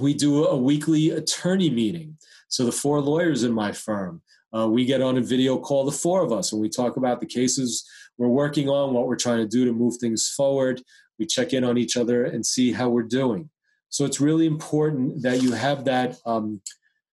[0.00, 2.16] we do a weekly attorney meeting.
[2.48, 4.22] So the four lawyers in my firm,
[4.56, 7.20] uh, we get on a video call, the four of us, and we talk about
[7.20, 10.82] the cases we're working on, what we're trying to do to move things forward.
[11.18, 13.50] We check in on each other and see how we're doing.
[13.90, 16.60] So it's really important that you have that um,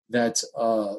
[0.09, 0.95] that uh,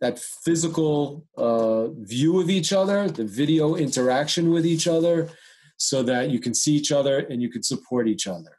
[0.00, 5.28] that physical uh, view of each other, the video interaction with each other,
[5.76, 8.57] so that you can see each other and you can support each other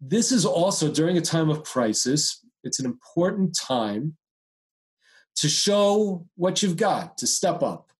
[0.00, 4.16] this is also during a time of crisis it's an important time
[5.36, 7.92] to show what you've got, to step up.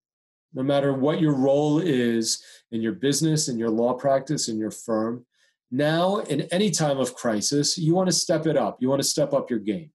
[0.54, 4.70] No matter what your role is in your business, in your law practice, in your
[4.70, 5.24] firm,
[5.70, 8.78] now in any time of crisis, you want to step it up.
[8.80, 9.90] You want to step up your game.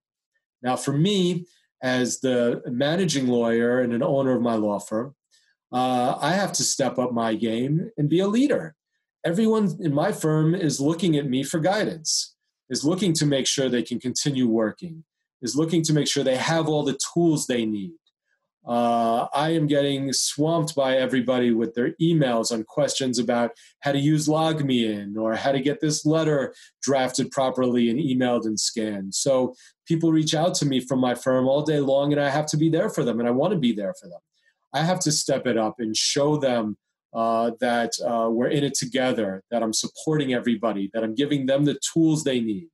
[0.62, 1.46] Now, for me,
[1.82, 5.16] as the managing lawyer and an owner of my law firm,
[5.72, 8.76] uh, I have to step up my game and be a leader.
[9.26, 12.36] Everyone in my firm is looking at me for guidance,
[12.70, 15.06] is looking to make sure they can continue working,
[15.42, 17.94] is looking to make sure they have all the tools they need.
[18.66, 24.00] Uh, I am getting swamped by everybody with their emails on questions about how to
[24.00, 29.16] use LogMeIn or how to get this letter drafted properly and emailed and scanned.
[29.16, 29.54] So
[29.86, 32.58] people reach out to me from my firm all day long, and I have to
[32.58, 34.20] be there for them, and I want to be there for them.
[34.74, 36.78] I have to step it up and show them
[37.14, 41.66] uh, that uh, we're in it together, that I'm supporting everybody, that I'm giving them
[41.66, 42.68] the tools they need.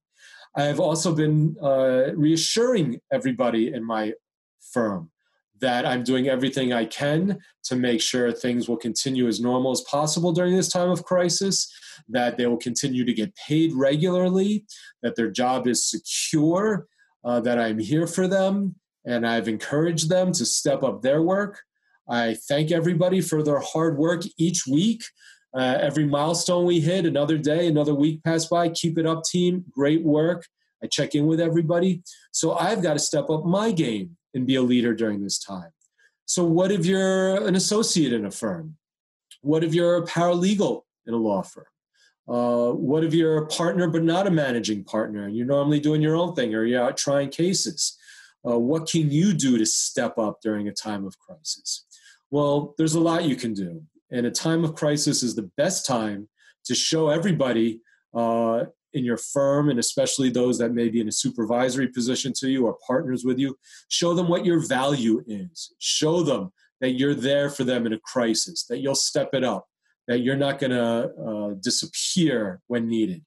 [0.56, 4.14] I have also been uh, reassuring everybody in my
[4.74, 5.12] firm
[5.62, 9.82] that I'm doing everything I can to make sure things will continue as normal as
[9.82, 11.72] possible during this time of crisis,
[12.08, 14.66] that they will continue to get paid regularly,
[15.04, 16.88] that their job is secure,
[17.24, 18.76] uh, that I'm here for them,
[19.06, 21.62] and I've encouraged them to step up their work.
[22.10, 25.04] I thank everybody for their hard work each week.
[25.54, 28.70] Uh, every milestone we hit, another day, another week passed by.
[28.70, 29.66] Keep it up, team.
[29.72, 30.46] Great work.
[30.84, 32.04] I check in with everybody.
[32.32, 35.72] So I've got to step up my game and be a leader during this time.
[36.26, 38.78] So, what if you're an associate in a firm?
[39.42, 41.66] What if you're a paralegal in a law firm?
[42.28, 46.02] Uh, what if you're a partner but not a managing partner and you're normally doing
[46.02, 47.98] your own thing or you're out trying cases?
[48.48, 51.86] Uh, what can you do to step up during a time of crisis?
[52.32, 53.84] Well, there's a lot you can do.
[54.12, 56.28] And a time of crisis is the best time
[56.66, 57.82] to show everybody
[58.14, 62.50] uh, in your firm and especially those that may be in a supervisory position to
[62.50, 63.56] you or partners with you
[63.88, 65.74] show them what your value is.
[65.80, 69.68] Show them that you're there for them in a crisis that you'll step it up
[70.08, 73.24] that you're not going to uh, disappear when needed.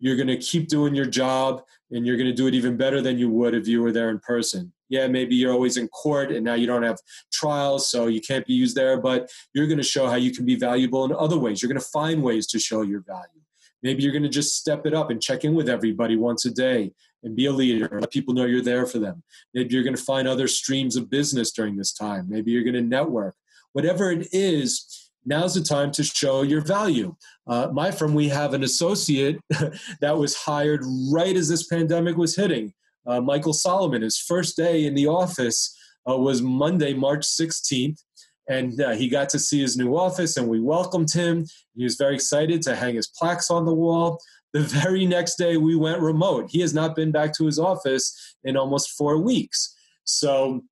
[0.00, 1.62] You're going to keep doing your job
[1.92, 4.10] and you're going to do it even better than you would if you were there
[4.10, 6.98] in person yeah maybe you're always in court and now you don't have
[7.32, 10.44] trials so you can't be used there but you're going to show how you can
[10.44, 13.40] be valuable in other ways you're going to find ways to show your value
[13.84, 16.50] Maybe you're going to just step it up and check in with everybody once a
[16.50, 16.92] day
[17.22, 18.00] and be a leader.
[18.00, 19.22] Let people know you're there for them.
[19.52, 22.26] Maybe you're going to find other streams of business during this time.
[22.28, 23.36] Maybe you're going to network.
[23.74, 27.14] Whatever it is, now's the time to show your value.
[27.46, 29.38] Uh, my firm, we have an associate
[30.00, 32.72] that was hired right as this pandemic was hitting.
[33.06, 35.76] Uh, Michael Solomon, his first day in the office
[36.08, 37.98] uh, was Monday, March 16th
[38.48, 41.46] and uh, he got to see his new office and we welcomed him.
[41.74, 44.20] He was very excited to hang his plaques on the wall.
[44.52, 46.50] The very next day we went remote.
[46.50, 49.74] He has not been back to his office in almost four weeks.
[50.04, 50.62] So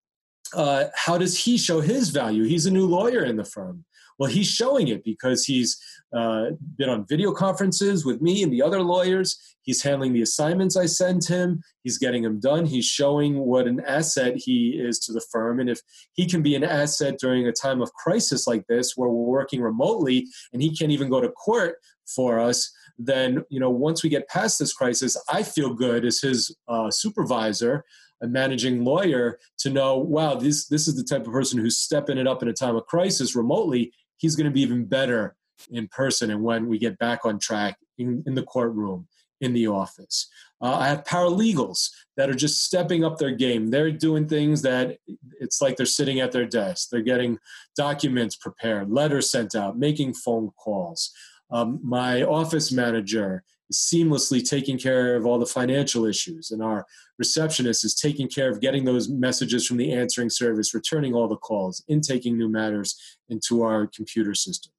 [0.55, 2.45] uh, how does he show his value?
[2.45, 3.85] He's a new lawyer in the firm
[4.23, 5.83] well he's showing it because he's
[6.17, 9.37] uh, been on video conferences with me and the other lawyers.
[9.63, 11.61] He's handling the assignments I send him.
[11.83, 12.65] He's getting them done.
[12.65, 15.59] He's showing what an asset he is to the firm.
[15.59, 15.81] And if
[16.13, 19.61] he can be an asset during a time of crisis like this, where we're working
[19.61, 24.09] remotely and he can't even go to court for us, then you know once we
[24.09, 27.85] get past this crisis, I feel good as his uh, supervisor
[28.23, 32.19] a managing lawyer to know, wow, this this is the type of person who's stepping
[32.19, 33.93] it up in a time of crisis remotely.
[34.23, 35.35] He's going to be even better
[35.71, 39.09] in person and when we get back on track in, in the courtroom,
[39.41, 40.29] in the office.
[40.61, 43.71] Uh, I have paralegals that are just stepping up their game.
[43.71, 44.99] They're doing things that
[45.41, 46.89] it's like they're sitting at their desk.
[46.91, 47.39] They're getting
[47.77, 51.11] documents prepared, letters sent out, making phone calls.
[51.51, 56.87] Um, my office manager seamlessly taking care of all the financial issues, and our
[57.19, 61.37] receptionist is taking care of getting those messages from the answering service, returning all the
[61.37, 62.97] calls, intaking new matters
[63.29, 64.73] into our computer system.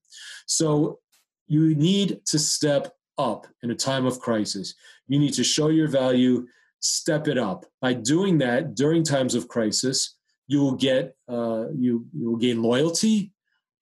[0.46, 1.00] So
[1.48, 4.76] you need to step up in a time of crisis.
[5.08, 6.48] You need to show your value,
[6.80, 7.66] step it up.
[7.82, 10.16] By doing that during times of crisis,
[10.48, 13.33] you will get uh, you you will gain loyalty.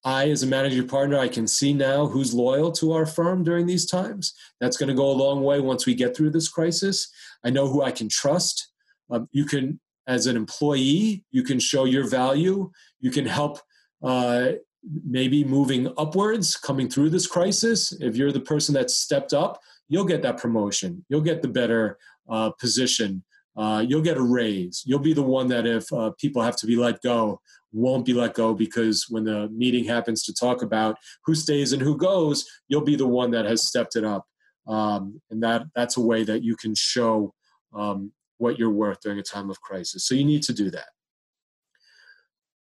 [0.03, 3.67] I, as a managing partner, I can see now who's loyal to our firm during
[3.67, 4.33] these times.
[4.59, 7.07] That's going to go a long way once we get through this crisis.
[7.43, 8.71] I know who I can trust.
[9.11, 12.71] Um, you can, as an employee, you can show your value.
[12.99, 13.59] You can help
[14.03, 14.53] uh,
[14.83, 20.05] maybe moving upwards coming through this crisis if you're the person that stepped up you'll
[20.05, 21.97] get that promotion you'll get the better
[22.29, 23.23] uh, position
[23.57, 26.65] uh, you'll get a raise you'll be the one that if uh, people have to
[26.65, 27.39] be let go
[27.73, 31.81] won't be let go because when the meeting happens to talk about who stays and
[31.81, 34.25] who goes you'll be the one that has stepped it up
[34.67, 37.33] um, and that that's a way that you can show
[37.73, 40.05] um, what you're worth during a time of crisis.
[40.05, 40.89] So you need to do that.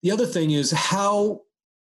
[0.03, 1.41] The other thing is how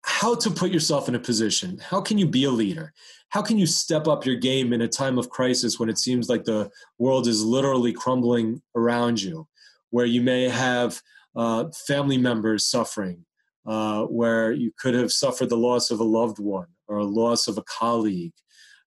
[0.03, 1.79] how to put yourself in a position.
[1.79, 2.93] How can you be a leader?
[3.29, 6.27] How can you step up your game in a time of crisis when it seems
[6.27, 9.47] like the world is literally crumbling around you,
[9.91, 11.01] where you may have
[11.35, 13.25] uh, family members suffering,
[13.65, 17.47] uh, where you could have suffered the loss of a loved one or a loss
[17.47, 18.33] of a colleague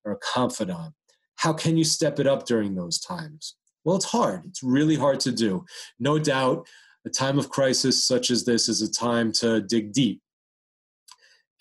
[0.03, 0.93] or a confidant?
[1.37, 3.55] How can you step it up during those times?
[3.83, 4.45] Well, it's hard.
[4.45, 5.65] It's really hard to do.
[5.99, 6.67] No doubt,
[7.05, 10.21] a time of crisis such as this is a time to dig deep.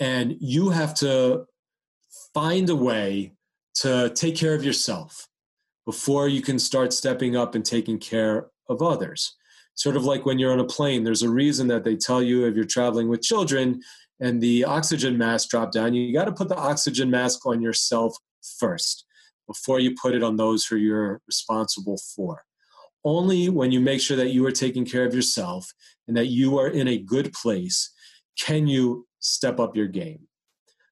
[0.00, 1.46] And you have to
[2.32, 3.32] find a way
[3.74, 5.28] to take care of yourself
[5.86, 9.36] before you can start stepping up and taking care of others.
[9.74, 12.46] Sort of like when you're on a plane, there's a reason that they tell you
[12.46, 13.80] if you're traveling with children
[14.20, 18.16] and the oxygen mask drop down, you got to put the oxygen mask on yourself
[18.58, 19.04] first
[19.46, 22.44] before you put it on those who you're responsible for.
[23.04, 25.72] Only when you make sure that you are taking care of yourself
[26.08, 27.90] and that you are in a good place
[28.38, 30.20] can you step up your game.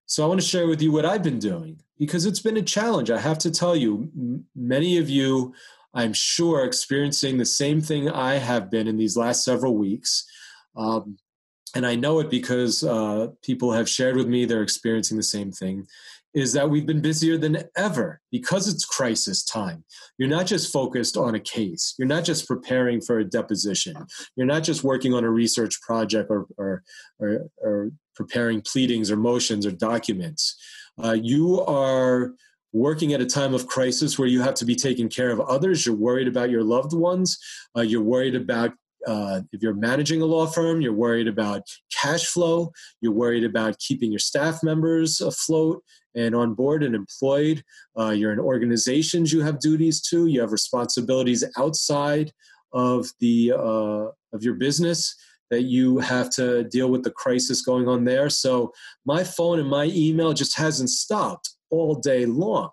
[0.06, 2.62] So I want to share with you what I've been doing because it's been a
[2.62, 3.10] challenge.
[3.10, 5.54] I have to tell you, many of you,
[5.94, 10.26] I'm sure, experiencing the same thing I have been in these last several weeks.
[10.76, 11.18] Um,
[11.74, 15.52] and I know it because uh, people have shared with me they're experiencing the same
[15.52, 15.86] thing
[16.34, 19.84] is that we've been busier than ever because it's crisis time.
[20.18, 21.94] You're not just focused on a case.
[21.98, 23.94] You're not just preparing for a deposition.
[24.36, 26.82] You're not just working on a research project or, or,
[27.18, 30.56] or, or preparing pleadings or motions or documents.
[31.02, 32.32] Uh, you are
[32.72, 35.84] working at a time of crisis where you have to be taking care of others.
[35.84, 37.38] You're worried about your loved ones.
[37.76, 38.72] Uh, you're worried about
[39.06, 42.72] uh, if you're managing a law firm, you're worried about cash flow.
[43.00, 45.82] You're worried about keeping your staff members afloat
[46.14, 47.62] and on board and employed.
[47.98, 50.26] Uh, you're in organizations you have duties to.
[50.26, 52.32] You have responsibilities outside
[52.72, 55.14] of the uh, of your business
[55.50, 58.30] that you have to deal with the crisis going on there.
[58.30, 58.72] So
[59.04, 62.70] my phone and my email just hasn't stopped all day long.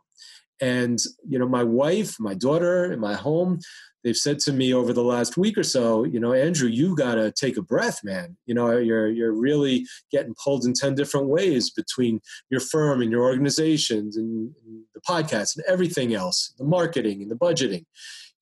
[0.62, 3.60] And you know, my wife, my daughter, my home,
[4.04, 7.16] they've said to me over the last week or so, you know, Andrew, you've got
[7.16, 8.38] to take a breath, man.
[8.46, 13.12] You know, you're you're really getting pulled in ten different ways between your firm and
[13.12, 17.86] your organizations and, and the podcast and everything else, the marketing and the budgeting.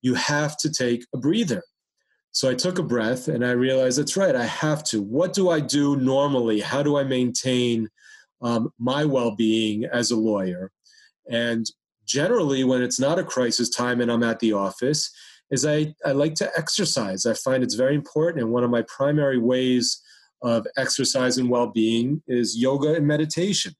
[0.02, 1.62] You have to take a breather.
[2.30, 4.36] So I took a breath and I realized that's right.
[4.36, 5.02] I have to.
[5.02, 6.60] What do I do normally?
[6.60, 7.88] How do I maintain
[8.40, 10.70] um, my well-being as a lawyer?
[11.28, 11.66] And
[12.06, 15.10] generally, when it's not a crisis time and I'm at the office,
[15.50, 17.26] is I, I like to exercise.
[17.26, 18.42] I find it's very important.
[18.42, 20.02] And one of my primary ways
[20.42, 23.74] of exercise and well being is yoga and meditation.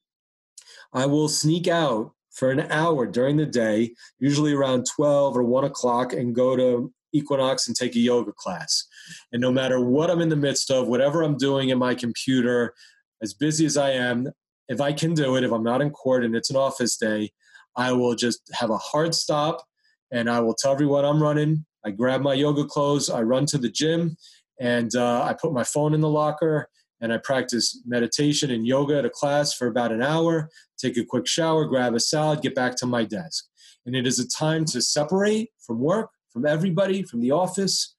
[0.93, 5.64] I will sneak out for an hour during the day, usually around 12 or 1
[5.64, 8.87] o'clock, and go to Equinox and take a yoga class.
[9.33, 12.75] And no matter what I'm in the midst of, whatever I'm doing in my computer,
[13.23, 14.29] as busy as I am,
[14.69, 17.31] if I can do it, if I'm not in court and it's an office day,
[17.77, 19.64] I will just have a hard stop
[20.11, 21.65] and I will tell everyone I'm running.
[21.85, 24.17] I grab my yoga clothes, I run to the gym,
[24.61, 26.69] and uh, I put my phone in the locker
[27.01, 31.05] and I practice meditation and yoga at a class for about an hour, take a
[31.05, 33.45] quick shower, grab a salad, get back to my desk.
[33.87, 37.95] And it is a time to separate from work, from everybody, from the office,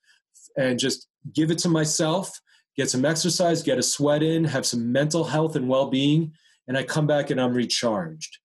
[0.57, 2.31] and just give it to myself,
[2.75, 6.33] get some exercise, get a sweat in, have some mental health and well being,
[6.67, 8.37] and I come back and I'm recharged.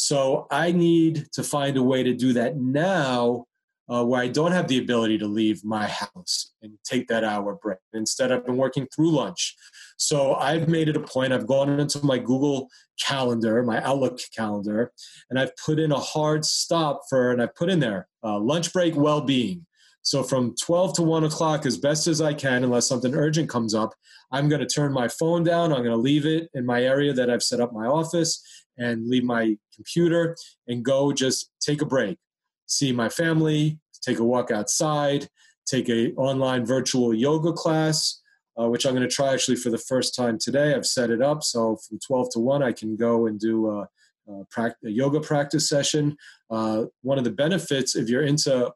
[0.00, 3.46] So I need to find a way to do that now
[3.88, 7.58] uh, where I don't have the ability to leave my house and take that hour
[7.60, 7.78] break.
[7.92, 9.56] Instead, I've been working through lunch.
[9.96, 11.32] So I've made it a point.
[11.32, 12.68] I've gone into my Google
[13.00, 14.92] calendar, my Outlook calendar,
[15.30, 18.72] and I've put in a hard stop for, and I've put in there uh, lunch
[18.72, 19.66] break well being.
[20.02, 23.74] So from 12 to 1 o'clock, as best as I can, unless something urgent comes
[23.74, 23.94] up,
[24.30, 25.72] I'm going to turn my phone down.
[25.72, 28.40] I'm going to leave it in my area that I've set up my office
[28.78, 32.18] and leave my computer and go just take a break,
[32.66, 35.28] see my family, take a walk outside,
[35.66, 38.20] take a online virtual yoga class,
[38.60, 40.74] uh, which I'm going to try actually for the first time today.
[40.74, 43.88] I've set it up so from 12 to 1 I can go and do a,
[44.28, 46.16] a, a yoga practice session.
[46.50, 48.72] Uh, one of the benefits if you're into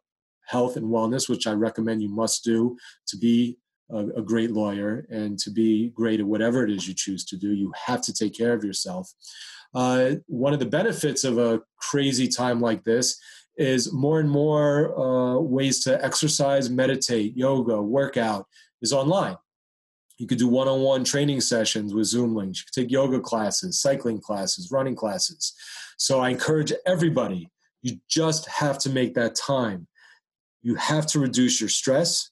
[0.47, 2.77] health and wellness, which I recommend you must do
[3.07, 3.59] to be
[3.91, 7.37] a, a, great lawyer and to be great at whatever it is you choose to
[7.37, 9.13] do, you have to take care of yourself.
[9.75, 13.19] Uh, one of the benefits of a crazy time like this
[13.57, 18.47] is more and more uh, ways to exercise, meditate, yoga, workout
[18.81, 19.37] is online.
[20.19, 22.61] You could do one on one training sessions with Zoom links.
[22.61, 25.55] You could take yoga classes, cycling classes, running classes.
[25.97, 27.51] So I encourage everybody,
[27.83, 29.87] you just have to make that time
[30.63, 32.31] You have to reduce your stress.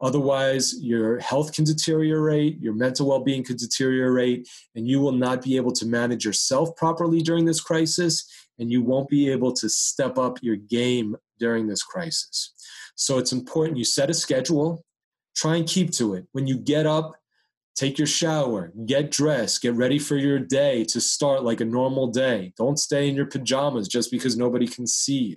[0.00, 5.42] Otherwise, your health can deteriorate, your mental well being could deteriorate, and you will not
[5.42, 9.68] be able to manage yourself properly during this crisis, and you won't be able to
[9.68, 12.52] step up your game during this crisis.
[12.94, 14.84] So it's important you set a schedule,
[15.34, 16.26] try and keep to it.
[16.32, 17.16] When you get up,
[17.74, 22.08] take your shower, get dressed, get ready for your day to start like a normal
[22.08, 22.52] day.
[22.56, 25.36] Don't stay in your pajamas just because nobody can see you.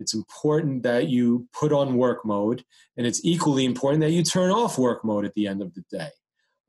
[0.00, 2.64] It's important that you put on work mode,
[2.96, 5.84] and it's equally important that you turn off work mode at the end of the
[5.90, 6.08] day.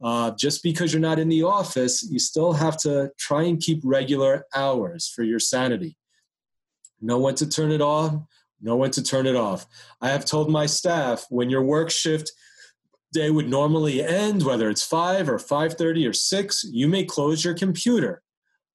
[0.04, 3.80] Uh, just because you're not in the office, you still have to try and keep
[3.84, 5.96] regular hours for your sanity.
[7.00, 8.28] Know when to turn it on,
[8.62, 9.66] know when to turn it off.
[10.02, 12.32] I have told my staff when your work shift
[13.14, 17.46] day would normally end, whether it's five or five thirty or six, you may close
[17.46, 18.22] your computer.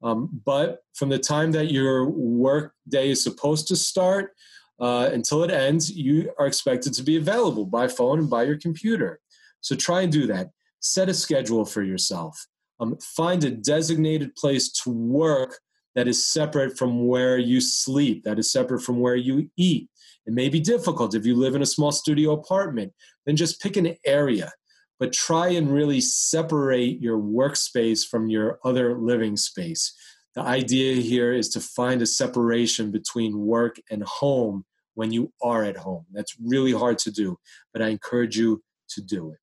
[0.07, 4.31] Um, but from the time that your work day is supposed to start
[4.79, 8.57] uh, until it ends, you are expected to be available by phone and by your
[8.57, 9.19] computer.
[9.63, 10.51] So try and do that.
[10.79, 12.47] Set a schedule for yourself.
[12.79, 15.59] Um, find a designated place to work
[15.97, 19.89] that is separate from where you sleep, that is separate from where you eat.
[20.27, 22.93] It may be difficult if you live in a small studio apartment,
[23.25, 24.53] then just pick an area,
[24.99, 29.95] but try and really separate your workspace from your other living space.
[30.35, 35.65] The idea here is to find a separation between work and home when you are
[35.65, 36.07] at home.
[36.13, 37.39] That's really hard to do,
[37.73, 39.39] but I encourage you to do it.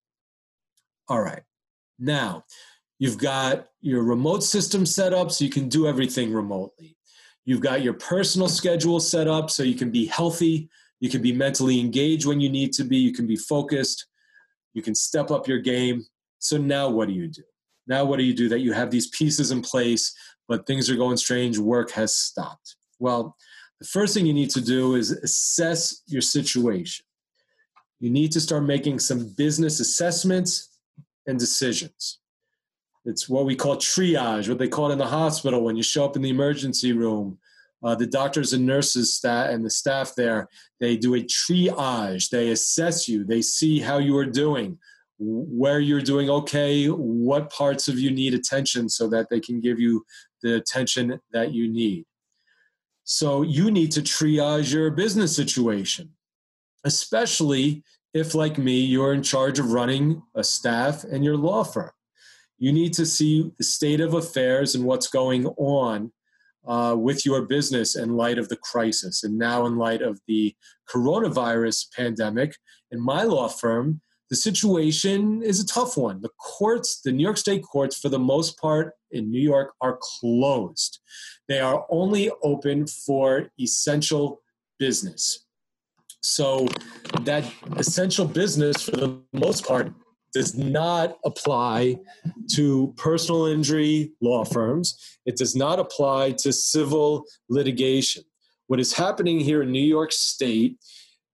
[1.08, 1.43] All right.
[1.99, 2.43] Now,
[3.04, 6.95] You've got your remote system set up so you can do everything remotely.
[7.43, 10.70] You've got your personal schedule set up so you can be healthy.
[11.01, 12.95] You can be mentally engaged when you need to be.
[12.95, 14.06] You can be focused.
[14.74, 16.05] You can step up your game.
[16.39, 17.43] So now what do you do?
[17.88, 20.15] Now what do you do that you have these pieces in place,
[20.47, 22.76] but things are going strange, work has stopped?
[22.99, 23.36] Well,
[23.80, 27.05] the first thing you need to do is assess your situation.
[27.99, 30.78] You need to start making some business assessments
[31.28, 32.19] and decisions.
[33.05, 36.05] It's what we call triage, what they call it in the hospital when you show
[36.05, 37.38] up in the emergency room.
[37.84, 40.47] Uh, the doctors and nurses stat and the staff there,
[40.79, 42.29] they do a triage.
[42.29, 43.23] They assess you.
[43.25, 44.77] They see how you are doing,
[45.19, 49.79] where you're doing okay, what parts of you need attention so that they can give
[49.79, 50.05] you
[50.41, 52.05] the attention that you need.
[53.03, 56.11] So you need to triage your business situation,
[56.86, 61.91] especially if, like me, you're in charge of running a staff and your law firm
[62.63, 66.13] you need to see the state of affairs and what's going on
[66.66, 70.55] uh, with your business in light of the crisis and now in light of the
[70.89, 72.55] coronavirus pandemic.
[72.91, 76.22] In my law firm, the situation is a tough one.
[76.22, 79.99] The courts, the New York State courts, for the most part in New York, are
[80.01, 80.99] closed.
[81.47, 84.41] They are only open for essential
[84.80, 85.45] business.
[86.22, 86.68] So,
[87.22, 87.43] that
[87.76, 89.93] essential business, for the most part,
[90.34, 91.97] does not apply
[92.53, 94.97] to personal injury law firms.
[95.25, 98.23] It does not apply to civil litigation.
[98.67, 100.77] What is happening here in New York State,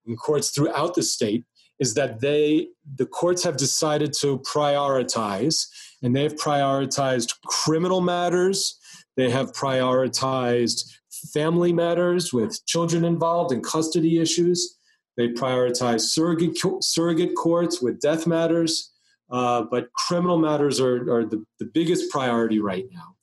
[0.06, 1.44] and courts throughout the state,
[1.78, 5.66] is that they the courts have decided to prioritize,
[6.02, 8.78] and they have prioritized criminal matters.
[9.16, 10.84] They have prioritized
[11.32, 14.78] family matters with children involved and custody issues.
[15.20, 18.90] They prioritize surrogate, surrogate courts with death matters,
[19.30, 23.16] uh, but criminal matters are, are the, the biggest priority right now.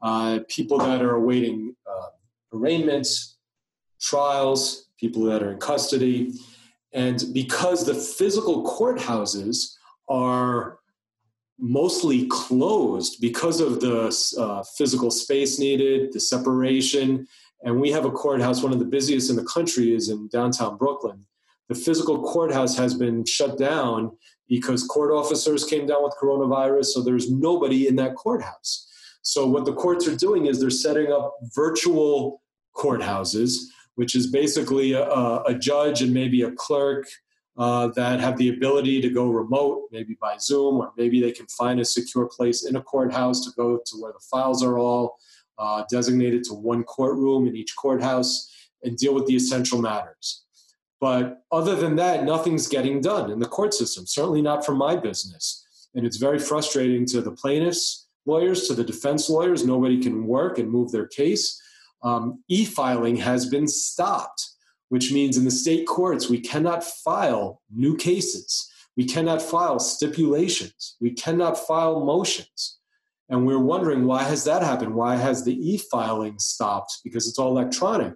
[0.00, 3.36] Uh, people that are awaiting uh, arraignments,
[4.00, 6.32] trials, people that are in custody.
[6.94, 9.74] And because the physical courthouses
[10.08, 10.78] are
[11.58, 17.26] mostly closed because of the uh, physical space needed, the separation,
[17.62, 20.78] and we have a courthouse, one of the busiest in the country is in downtown
[20.78, 21.26] Brooklyn
[21.72, 24.12] the physical courthouse has been shut down
[24.46, 28.88] because court officers came down with coronavirus, so there's nobody in that courthouse.
[29.22, 32.42] So, what the courts are doing is they're setting up virtual
[32.76, 33.56] courthouses,
[33.94, 37.06] which is basically a, a judge and maybe a clerk
[37.56, 41.46] uh, that have the ability to go remote, maybe by Zoom, or maybe they can
[41.46, 45.16] find a secure place in a courthouse to go to where the files are all
[45.58, 48.50] uh, designated to one courtroom in each courthouse
[48.82, 50.42] and deal with the essential matters.
[51.02, 54.94] But other than that, nothing's getting done in the court system, certainly not for my
[54.94, 55.66] business.
[55.96, 59.66] And it's very frustrating to the plaintiffs' lawyers, to the defense lawyers.
[59.66, 61.60] Nobody can work and move their case.
[62.04, 64.48] Um, e filing has been stopped,
[64.90, 68.70] which means in the state courts, we cannot file new cases.
[68.96, 70.96] We cannot file stipulations.
[71.00, 72.78] We cannot file motions.
[73.28, 74.94] And we're wondering why has that happened?
[74.94, 77.00] Why has the e filing stopped?
[77.02, 78.14] Because it's all electronic.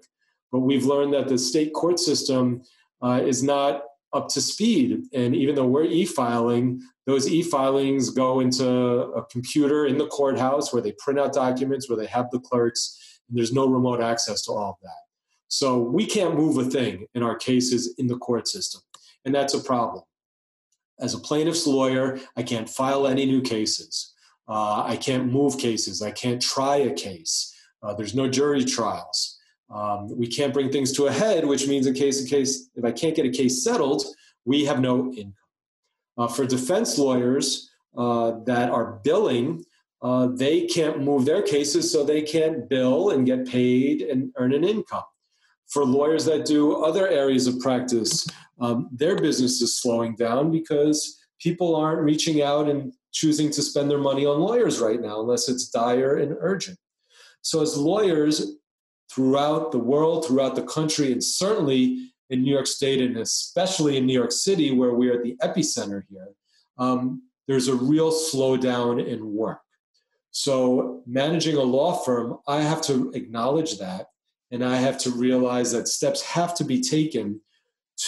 [0.57, 2.63] But we've learned that the state court system
[3.03, 3.83] uh, is not
[4.15, 5.03] up to speed.
[5.13, 10.07] And even though we're e filing, those e filings go into a computer in the
[10.07, 14.01] courthouse where they print out documents, where they have the clerks, and there's no remote
[14.01, 15.03] access to all of that.
[15.49, 18.81] So we can't move a thing in our cases in the court system.
[19.27, 20.05] And that's a problem.
[20.99, 24.15] As a plaintiff's lawyer, I can't file any new cases.
[24.49, 26.01] Uh, I can't move cases.
[26.01, 27.55] I can't try a case.
[27.83, 29.36] Uh, there's no jury trials.
[29.71, 32.85] Um, we can't bring things to a head, which means in case in case if
[32.85, 34.05] I can't get a case settled,
[34.45, 35.35] we have no income.
[36.19, 39.65] Uh, for defense lawyers uh, that are billing,
[40.03, 44.55] uh, they can't move their cases, so they can't bill and get paid and earn
[44.55, 45.03] an income.
[45.69, 48.27] For lawyers that do other areas of practice,
[48.61, 53.91] um, their business is slowing down because people aren't reaching out and choosing to spend
[53.91, 56.79] their money on lawyers right now unless it's dire and urgent.
[57.43, 58.57] So, as lawyers
[59.11, 64.07] throughout the world, throughout the country, and certainly in New York State and especially in
[64.07, 66.29] New York City, where we are at the epicenter here,
[66.79, 69.61] um, there's a real slowdown in work.
[70.33, 74.09] So, managing a law firm, I have to acknowledge that.
[74.51, 77.41] And I have to realize that steps have to be taken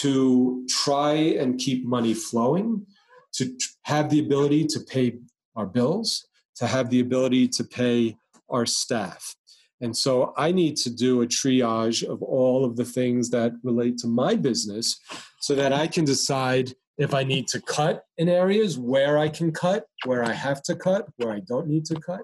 [0.00, 2.86] to try and keep money flowing,
[3.32, 5.18] to have the ability to pay
[5.56, 6.26] our bills,
[6.56, 8.16] to have the ability to pay
[8.50, 9.34] our staff.
[9.80, 13.96] And so I need to do a triage of all of the things that relate
[13.98, 14.98] to my business
[15.40, 19.52] so that I can decide if I need to cut in areas, where I can
[19.52, 22.22] cut, where I have to cut, where I don't need to cut,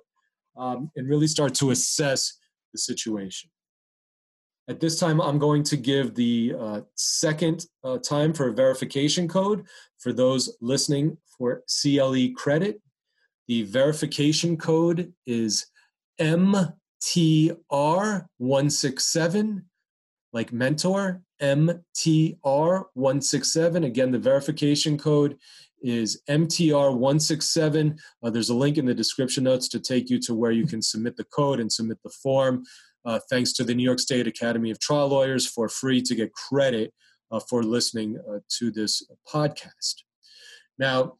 [0.56, 2.36] um, and really start to assess
[2.72, 3.50] the situation.
[4.66, 9.28] At this time, I'm going to give the uh, second uh, time for a verification
[9.28, 9.66] code
[9.98, 12.80] for those listening for CLE credit.
[13.46, 15.66] The verification code is
[17.04, 19.62] MTR167,
[20.32, 23.84] like mentor, MTR167.
[23.84, 25.36] Again, the verification code
[25.82, 27.98] is MTR167.
[28.22, 30.80] Uh, there's a link in the description notes to take you to where you can
[30.80, 32.64] submit the code and submit the form
[33.04, 36.32] uh, thanks to the New York State Academy of Trial Lawyers for free to get
[36.32, 36.94] credit
[37.30, 39.96] uh, for listening uh, to this podcast.
[40.78, 41.18] Now,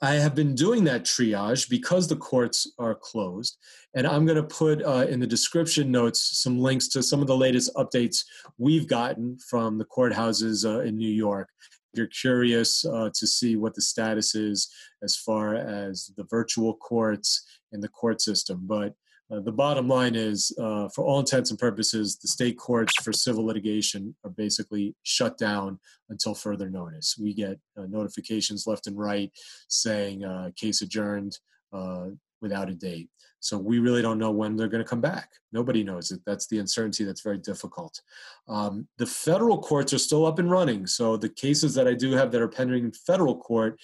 [0.00, 3.58] I have been doing that triage because the courts are closed.
[3.94, 7.26] And I'm going to put uh, in the description notes some links to some of
[7.26, 8.24] the latest updates
[8.58, 11.48] we've gotten from the courthouses uh, in New York.
[11.92, 14.70] If you're curious uh, to see what the status is
[15.02, 18.60] as far as the virtual courts and the court system.
[18.62, 18.94] But
[19.30, 23.12] uh, the bottom line is, uh, for all intents and purposes, the state courts for
[23.12, 27.16] civil litigation are basically shut down until further notice.
[27.20, 29.30] We get uh, notifications left and right
[29.68, 31.38] saying uh, case adjourned
[31.74, 32.06] uh,
[32.40, 33.10] without a date.
[33.40, 35.28] So we really don't know when they're going to come back.
[35.52, 36.20] Nobody knows it.
[36.26, 38.00] That's the uncertainty that's very difficult.
[38.48, 40.86] Um, the federal courts are still up and running.
[40.86, 43.78] So the cases that I do have that are pending in federal court,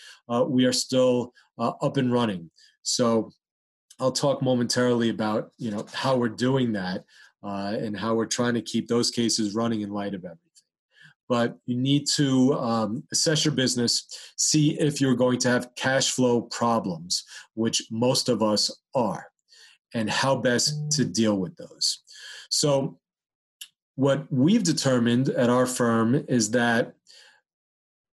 [0.49, 2.51] we are still up and running.
[2.83, 3.31] So
[4.01, 7.05] I'll talk momentarily about you know how we're doing that
[7.43, 10.41] uh, and how we're trying to keep those cases running in light of everything.
[11.29, 16.11] But you need to um, assess your business, see if you're going to have cash
[16.11, 17.25] flow problems,
[17.55, 19.27] which most of us are,
[19.95, 22.03] and how best to deal with those.
[22.51, 22.99] So,
[23.97, 26.95] what we've determined at our firm is that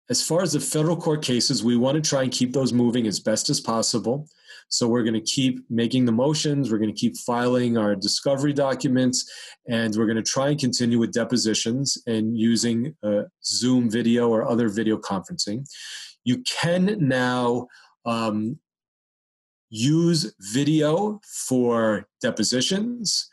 [0.10, 3.08] as far as the federal court cases, we want to try and keep those moving
[3.08, 4.28] as best as possible.
[4.70, 8.54] So we're going to keep making the motions, we're going to keep filing our discovery
[8.54, 9.30] documents,
[9.68, 14.48] and we're going to try and continue with depositions and using uh, Zoom video or
[14.48, 15.66] other video conferencing.
[16.24, 17.68] You can now
[18.06, 18.60] um,
[19.70, 23.29] use video for depositions.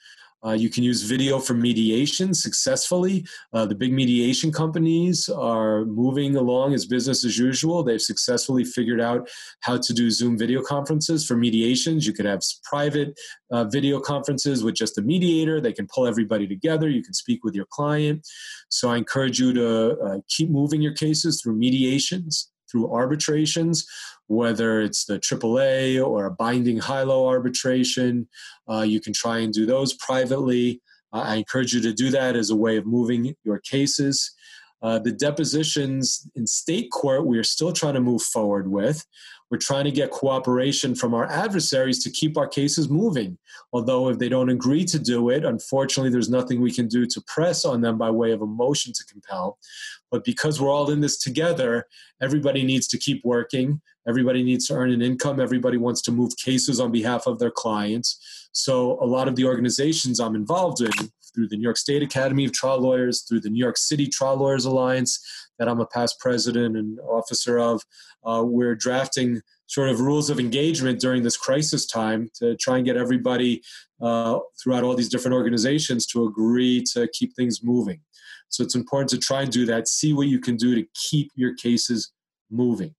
[0.47, 3.27] Uh, you can use video for mediation successfully.
[3.53, 7.83] Uh, the big mediation companies are moving along as business as usual.
[7.83, 9.29] They've successfully figured out
[9.61, 12.07] how to do Zoom video conferences for mediations.
[12.07, 13.19] You could have private
[13.51, 15.61] uh, video conferences with just a mediator.
[15.61, 16.89] They can pull everybody together.
[16.89, 18.27] You can speak with your client.
[18.69, 23.87] So I encourage you to uh, keep moving your cases through mediations through arbitrations,
[24.29, 28.29] whether it's the AAA or a binding high-low arbitration.
[28.69, 30.81] Uh, you can try and do those privately.
[31.13, 34.33] Uh, I encourage you to do that as a way of moving your cases.
[34.83, 39.07] Uh, the depositions in state court, we are still trying to move forward with.
[39.51, 43.39] We're trying to get cooperation from our adversaries to keep our cases moving.
[43.73, 47.21] Although, if they don't agree to do it, unfortunately, there's nothing we can do to
[47.27, 49.59] press on them by way of a motion to compel.
[50.11, 51.87] But because we're all in this together,
[52.21, 53.81] everybody needs to keep working.
[54.09, 55.41] Everybody needs to earn an income.
[55.41, 58.49] Everybody wants to move cases on behalf of their clients.
[58.53, 60.93] So, a lot of the organizations I'm involved in,
[61.35, 64.37] through the New York State Academy of Trial Lawyers, through the New York City Trial
[64.37, 65.21] Lawyers Alliance,
[65.59, 67.83] that I'm a past president and officer of,
[68.25, 72.87] uh, we're drafting sort of rules of engagement during this crisis time to try and
[72.87, 73.63] get everybody
[74.01, 78.01] uh, throughout all these different organizations to agree to keep things moving.
[78.49, 81.33] So it's important to try and do that, see what you can do to keep
[81.35, 82.13] your cases
[82.51, 82.95] moving.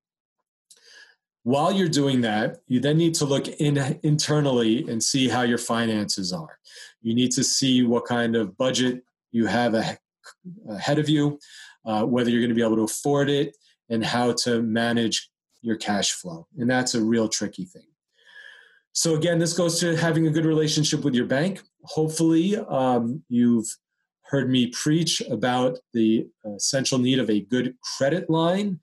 [1.48, 5.58] While you're doing that, you then need to look in internally and see how your
[5.58, 6.60] finances are.
[7.02, 9.74] You need to see what kind of budget you have
[10.70, 11.40] ahead of you,
[11.86, 13.56] uh, whether you're going to be able to afford it,
[13.90, 15.30] and how to manage
[15.62, 16.48] your cash flow.
[16.58, 17.88] And that's a real tricky thing.
[18.92, 21.62] So, again, this goes to having a good relationship with your bank.
[21.84, 23.74] Hopefully, um, you've
[24.24, 26.28] heard me preach about the
[26.58, 28.82] essential need of a good credit line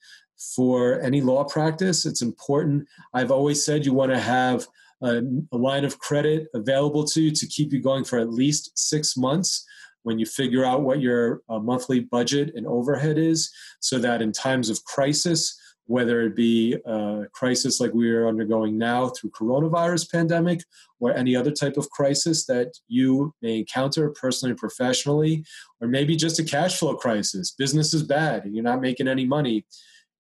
[0.55, 2.07] for any law practice.
[2.07, 2.87] It's important.
[3.13, 4.67] I've always said you want to have
[5.03, 5.23] a,
[5.53, 9.17] a, line of credit available to you to keep you going for at least six
[9.17, 9.65] months
[10.03, 14.33] when you figure out what your uh, monthly budget and overhead is, so that in
[14.33, 20.11] times of crisis, whether it be a crisis like we are undergoing now through coronavirus
[20.11, 20.61] pandemic
[21.01, 25.45] or any other type of crisis that you may encounter personally and professionally
[25.81, 29.27] or maybe just a cash flow crisis business is bad and you're not making any
[29.27, 29.67] money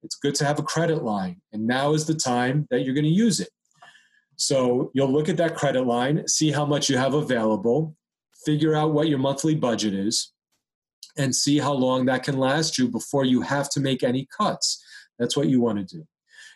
[0.04, 3.04] it's good to have a credit line and now is the time that you're going
[3.04, 3.50] to use it
[4.36, 7.96] so you'll look at that credit line see how much you have available
[8.44, 10.32] figure out what your monthly budget is
[11.16, 14.84] and see how long that can last you before you have to make any cuts
[15.18, 16.06] that's what you want to do.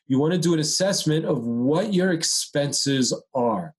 [0.06, 3.74] You want to do an assessment of what your expenses are.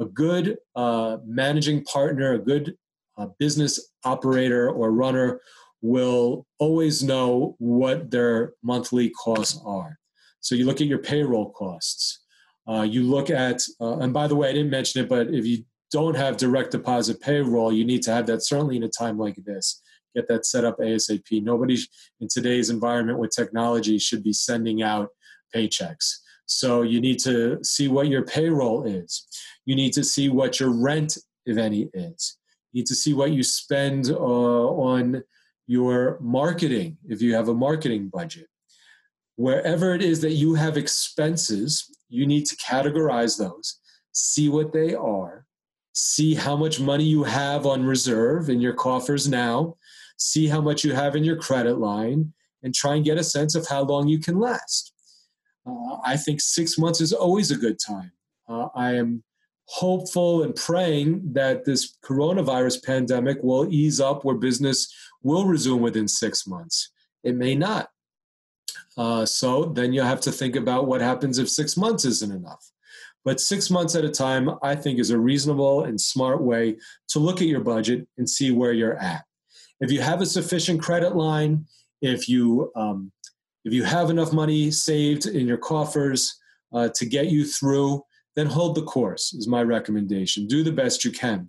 [0.00, 2.76] A good uh, managing partner, a good
[3.16, 5.40] uh, business operator or runner
[5.84, 9.98] will always know what their monthly costs are.
[10.40, 12.20] So you look at your payroll costs.
[12.66, 15.44] Uh, you look at, uh, and by the way, I didn't mention it, but if
[15.44, 15.58] you
[15.92, 19.36] don't have direct deposit payroll, you need to have that certainly in a time like
[19.44, 19.82] this
[20.14, 21.42] get that set up ASAP.
[21.42, 21.76] Nobody
[22.20, 25.08] in today's environment with technology should be sending out
[25.54, 26.18] paychecks.
[26.46, 29.26] So you need to see what your payroll is.
[29.66, 32.38] You need to see what your rent, if any, is.
[32.72, 35.24] You need to see what you spend uh, on
[35.66, 38.46] your marketing, if you have a marketing budget.
[39.36, 43.80] Wherever it is that you have expenses, you need to categorize those,
[44.12, 45.46] see what they are,
[45.92, 49.76] see how much money you have on reserve in your coffers now,
[50.18, 53.54] see how much you have in your credit line, and try and get a sense
[53.54, 54.92] of how long you can last.
[55.66, 58.12] Uh, I think six months is always a good time.
[58.48, 59.24] Uh, I am
[59.66, 64.92] hopeful and praying that this coronavirus pandemic will ease up where business
[65.22, 66.90] will resume within six months.
[67.22, 67.88] It may not.
[68.96, 72.70] Uh, so then you have to think about what happens if six months isn't enough.
[73.24, 76.76] But six months at a time, I think, is a reasonable and smart way
[77.08, 79.24] to look at your budget and see where you're at.
[79.80, 81.66] If you have a sufficient credit line,
[82.02, 83.10] if you um,
[83.64, 86.38] if you have enough money saved in your coffers
[86.74, 88.04] uh, to get you through,
[88.36, 89.32] then hold the course.
[89.32, 90.46] Is my recommendation.
[90.46, 91.48] Do the best you can.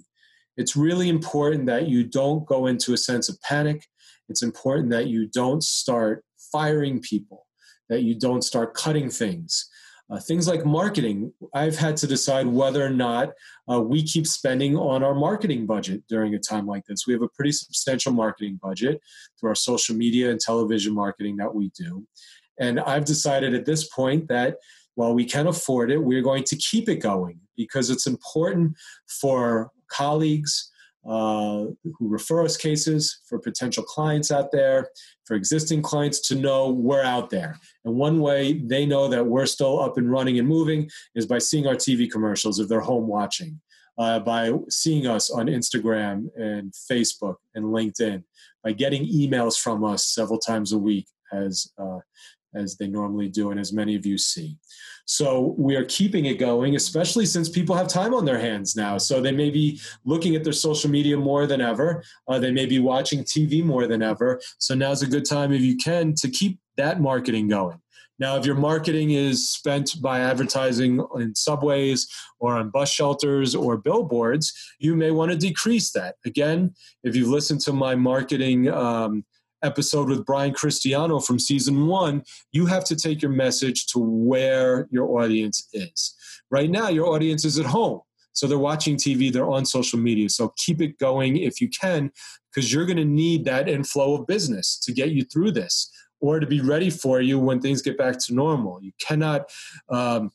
[0.57, 3.85] It's really important that you don't go into a sense of panic.
[4.29, 7.45] It's important that you don't start firing people,
[7.89, 9.69] that you don't start cutting things,
[10.09, 13.31] uh, things like marketing, I've had to decide whether or not
[13.71, 17.07] uh, we keep spending on our marketing budget during a time like this.
[17.07, 19.01] We have a pretty substantial marketing budget
[19.39, 22.05] through our social media and television marketing that we do.
[22.59, 24.57] And I've decided at this point that
[24.95, 28.75] while we can afford it, we're going to keep it going because it's important
[29.07, 30.71] for colleagues,
[31.07, 34.89] uh, who refer us cases, for potential clients out there,
[35.25, 37.59] for existing clients to know we're out there.
[37.83, 41.37] And one way they know that we're still up and running and moving is by
[41.37, 43.61] seeing our TV commercials if they're home watching,
[43.97, 48.23] uh, by seeing us on Instagram and Facebook and LinkedIn,
[48.63, 51.99] by getting emails from us several times a week as uh,
[52.55, 54.57] as they normally do, and as many of you see.
[55.05, 58.97] So we are keeping it going, especially since people have time on their hands now.
[58.97, 62.03] So they may be looking at their social media more than ever.
[62.27, 64.41] Uh, they may be watching TV more than ever.
[64.57, 67.79] So now's a good time, if you can, to keep that marketing going.
[68.17, 72.07] Now, if your marketing is spent by advertising in subways
[72.39, 76.15] or on bus shelters or billboards, you may want to decrease that.
[76.25, 79.25] Again, if you've listened to my marketing um,
[79.65, 84.87] episode with Brian Cristiano from season one, you have to take your message to where
[84.91, 86.15] your audience is.
[86.51, 88.01] Right now, your audience is at home.
[88.33, 90.29] So they're watching TV, they're on social media.
[90.29, 92.11] So keep it going if you can,
[92.53, 95.91] because you're going to need that inflow of business to get you through this.
[96.21, 98.81] or to be ready for you when things get back to normal.
[98.81, 99.49] You cannot
[99.89, 100.31] um,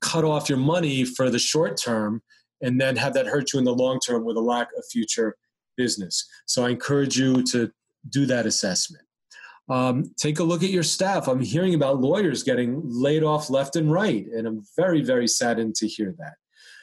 [0.00, 2.22] cut off your money for the short term
[2.60, 5.36] and then have that hurt you in the long term with a lack of future
[5.76, 6.26] business.
[6.46, 7.72] So I encourage you to
[8.08, 9.04] do that assessment.
[9.68, 11.26] Um, take a look at your staff.
[11.26, 15.74] I'm hearing about lawyers getting laid off left and right, and I'm very, very saddened
[15.76, 16.34] to hear that.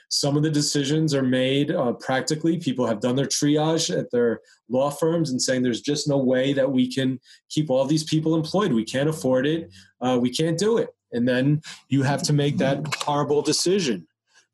[0.09, 2.57] Some of the decisions are made uh, practically.
[2.57, 6.53] People have done their triage at their law firms and saying there's just no way
[6.53, 7.19] that we can
[7.49, 8.73] keep all these people employed.
[8.73, 9.73] We can't afford it.
[10.01, 10.89] Uh, we can't do it.
[11.13, 14.07] And then you have to make that horrible decision.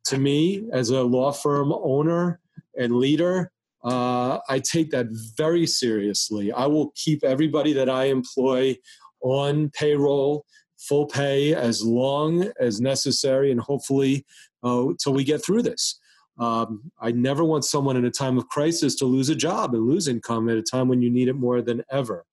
[0.05, 2.39] To me, as a law firm owner
[2.77, 3.51] and leader,
[3.83, 5.07] uh, I take that
[5.37, 6.51] very seriously.
[6.51, 8.77] I will keep everybody that I employ
[9.21, 10.45] on payroll,
[10.77, 14.25] full pay, as long as necessary, and hopefully
[14.63, 15.99] uh, till we get through this.
[16.39, 19.85] Um, I never want someone in a time of crisis to lose a job and
[19.85, 22.25] lose income at a time when you need it more than ever.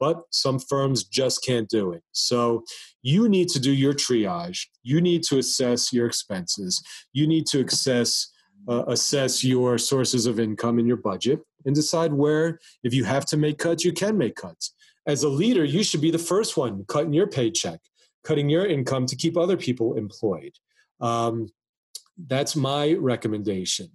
[0.00, 2.02] But some firms just can't do it.
[2.10, 2.64] So
[3.02, 4.66] you need to do your triage.
[4.82, 6.82] You need to assess your expenses.
[7.12, 8.31] You need to assess
[8.68, 13.24] uh, assess your sources of income in your budget and decide where, if you have
[13.26, 14.74] to make cuts, you can make cuts.
[15.06, 17.80] As a leader, you should be the first one cutting your paycheck,
[18.24, 20.52] cutting your income to keep other people employed.
[21.00, 21.48] Um,
[22.26, 23.90] that's my recommendation.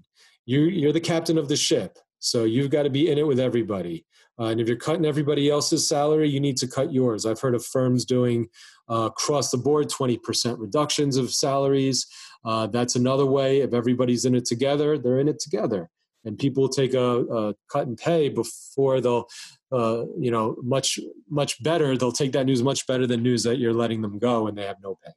[0.45, 3.39] You, you're the captain of the ship, so you've got to be in it with
[3.39, 4.05] everybody.
[4.39, 7.26] Uh, and if you're cutting everybody else's salary, you need to cut yours.
[7.26, 8.47] I've heard of firms doing
[8.89, 12.05] uh, across the board 20% reductions of salaries.
[12.46, 13.62] Uh, that's another way.
[13.62, 15.90] If everybody's in it together, they're in it together.
[16.26, 19.28] And people take a, a cut and pay before they'll,
[19.72, 21.98] uh, you know, much much better.
[21.98, 24.66] They'll take that news much better than news that you're letting them go and they
[24.66, 25.14] have no pay.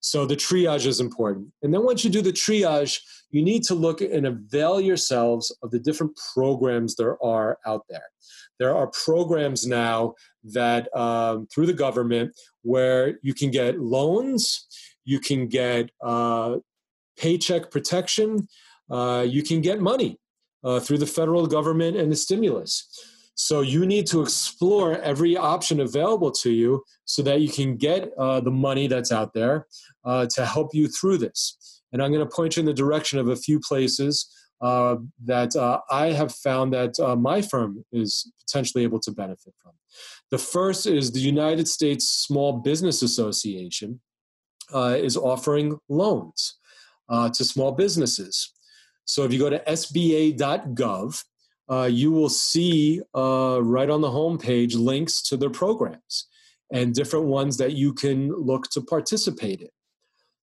[0.00, 1.48] So the triage is important.
[1.62, 3.00] And then once you do the triage,
[3.30, 8.08] you need to look and avail yourselves of the different programs there are out there.
[8.58, 14.66] There are programs now that um, through the government where you can get loans,
[15.10, 16.56] you can get uh,
[17.18, 18.48] paycheck protection,
[18.90, 20.18] uh, you can get money
[20.62, 22.72] uh, through the federal government and the stimulus.
[23.34, 28.10] So you need to explore every option available to you so that you can get
[28.18, 29.66] uh, the money that's out there
[30.04, 31.80] uh, to help you through this.
[31.92, 34.14] And I'm going to point you in the direction of a few places
[34.60, 39.54] uh, that uh, I have found that uh, my firm is potentially able to benefit
[39.62, 39.72] from.
[40.30, 44.00] The first is the United States Small Business Association
[44.72, 46.56] uh, is offering loans
[47.34, 48.52] to small businesses.
[49.04, 51.24] So if you go to sba.gov,
[51.70, 56.26] uh, you will see uh, right on the homepage links to their programs
[56.72, 59.68] and different ones that you can look to participate in.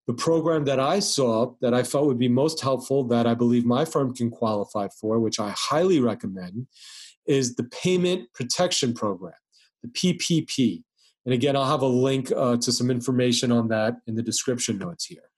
[0.06, 3.66] The program that I saw that I felt would be most helpful, that I believe
[3.66, 6.66] my firm can qualify for, which I highly recommend,
[7.26, 9.34] is the Payment Protection Program,
[9.82, 10.82] the PPP.
[11.28, 14.78] And again, I'll have a link uh, to some information on that in the description
[14.78, 15.28] notes here.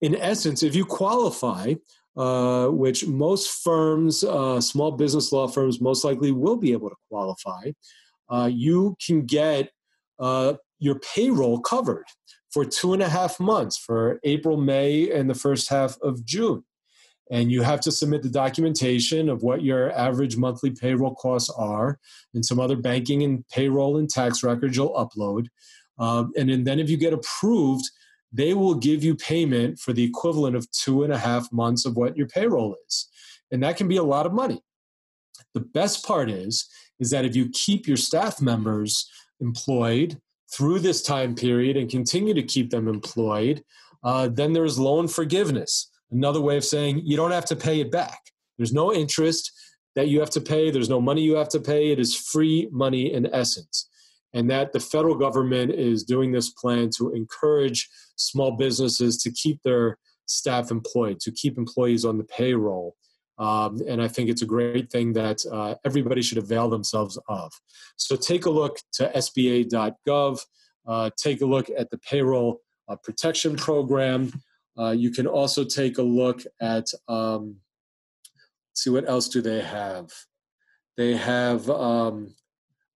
[0.00, 1.74] In essence, if you qualify,
[2.16, 6.96] uh, which most firms, uh, small business law firms, most likely will be able to
[7.10, 7.72] qualify,
[8.30, 9.68] uh, you can get
[10.18, 12.06] uh, your payroll covered
[12.50, 16.64] for two and a half months for April, May, and the first half of June.
[17.30, 21.98] And you have to submit the documentation of what your average monthly payroll costs are
[22.34, 25.46] and some other banking and payroll and tax records you'll upload.
[25.98, 27.84] Um, and then if you get approved,
[28.32, 31.96] they will give you payment for the equivalent of two and a half months of
[31.96, 33.08] what your payroll is.
[33.50, 34.62] And that can be a lot of money.
[35.54, 36.68] The best part is,
[37.00, 39.10] is that if you keep your staff members
[39.40, 40.20] employed
[40.52, 43.64] through this time period and continue to keep them employed,
[44.02, 45.89] uh, then there's loan forgiveness.
[46.10, 48.18] Another way of saying you don't have to pay it back.
[48.58, 49.52] There's no interest
[49.96, 51.90] that you have to pay, there's no money you have to pay.
[51.90, 53.88] It is free money in essence
[54.32, 59.62] and that the federal government is doing this plan to encourage small businesses to keep
[59.62, 62.96] their staff employed, to keep employees on the payroll.
[63.38, 67.52] Um, and I think it's a great thing that uh, everybody should avail themselves of.
[67.96, 70.40] So take a look to SBA.gov,
[70.86, 74.32] uh, take a look at the payroll uh, protection program.
[74.78, 77.56] Uh, you can also take a look at, um,
[78.74, 80.10] see what else do they have.
[80.96, 82.34] They have um,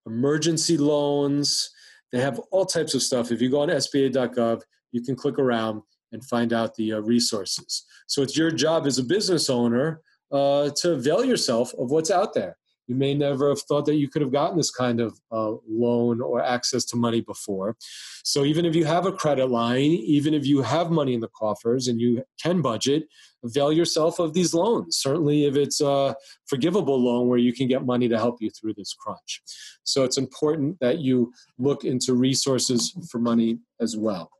[0.06, 1.70] emergency loans.
[2.12, 3.32] They have all types of stuff.
[3.32, 4.62] If you go on SBA.gov,
[4.92, 7.84] you can click around and find out the uh, resources.
[8.06, 10.00] So it's your job as a business owner
[10.30, 12.56] uh, to avail yourself of what's out there.
[12.86, 16.20] You may never have thought that you could have gotten this kind of uh, loan
[16.20, 17.76] or access to money before.
[18.24, 21.28] So, even if you have a credit line, even if you have money in the
[21.28, 23.04] coffers and you can budget,
[23.42, 24.98] avail yourself of these loans.
[24.98, 26.14] Certainly, if it's a
[26.46, 29.42] forgivable loan where you can get money to help you through this crunch.
[29.84, 34.30] So, it's important that you look into resources for money as well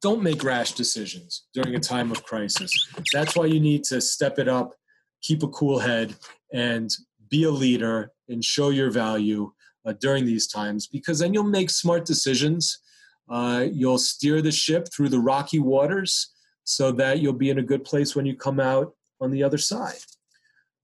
[0.00, 2.72] don't make rash decisions during a time of crisis.
[3.12, 4.74] That's why you need to step it up,
[5.22, 6.14] keep a cool head,
[6.52, 6.90] and
[7.28, 9.52] be a leader and show your value
[9.86, 12.80] uh, during these times because then you'll make smart decisions.
[13.28, 16.32] Uh, you'll steer the ship through the rocky waters
[16.64, 19.58] so that you'll be in a good place when you come out on the other
[19.58, 19.98] side.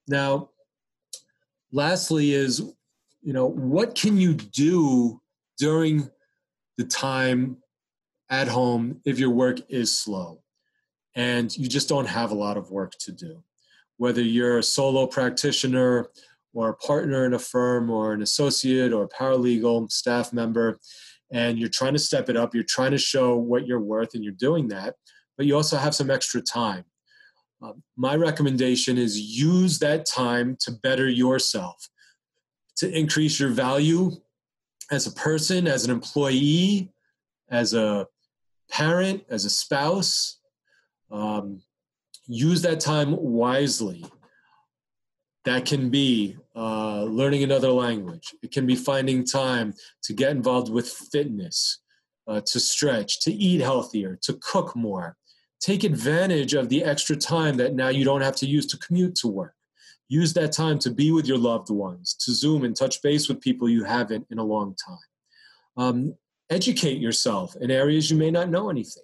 [0.08, 0.50] Now,
[1.72, 2.60] lastly, is
[3.22, 5.20] you know what can you do
[5.58, 6.10] during
[6.76, 7.58] the time
[8.30, 10.42] at home if your work is slow
[11.14, 13.42] and you just don't have a lot of work to do.
[13.96, 16.08] Whether you're a solo practitioner
[16.52, 20.78] or a partner in a firm or an associate or a paralegal staff member,
[21.32, 24.22] and you're trying to step it up, you're trying to show what you're worth, and
[24.22, 24.94] you're doing that,
[25.36, 26.84] but you also have some extra time.
[27.62, 31.88] Uh, my recommendation is use that time to better yourself,
[32.76, 34.12] to increase your value
[34.90, 36.92] as a person, as an employee,
[37.50, 38.06] as a
[38.70, 40.38] parent, as a spouse.
[41.10, 41.62] Um,
[42.26, 44.04] use that time wisely.
[45.44, 48.34] That can be uh, learning another language.
[48.42, 51.80] It can be finding time to get involved with fitness,
[52.26, 55.16] uh, to stretch, to eat healthier, to cook more.
[55.60, 59.14] Take advantage of the extra time that now you don't have to use to commute
[59.16, 59.54] to work.
[60.08, 63.40] Use that time to be with your loved ones, to Zoom and touch base with
[63.40, 64.98] people you haven't in a long time.
[65.76, 66.14] Um,
[66.50, 69.02] educate yourself in areas you may not know anything.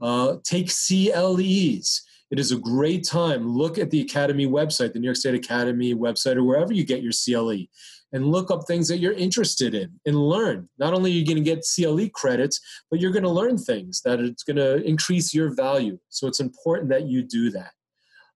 [0.00, 2.02] Uh, take CLEs.
[2.30, 3.46] It is a great time.
[3.46, 7.02] Look at the Academy website, the New York State Academy website, or wherever you get
[7.02, 7.66] your CLE,
[8.12, 10.68] and look up things that you're interested in and learn.
[10.78, 12.60] Not only are you going to get CLE credits,
[12.90, 15.98] but you're going to learn things that it's going to increase your value.
[16.08, 17.72] So it's important that you do that.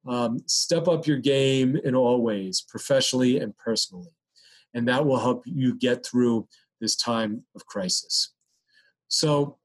[0.07, 4.13] Um, step up your game in all ways, professionally and personally.
[4.75, 6.47] And that will help you get through
[6.81, 8.33] this time of crisis.
[9.09, 9.59] So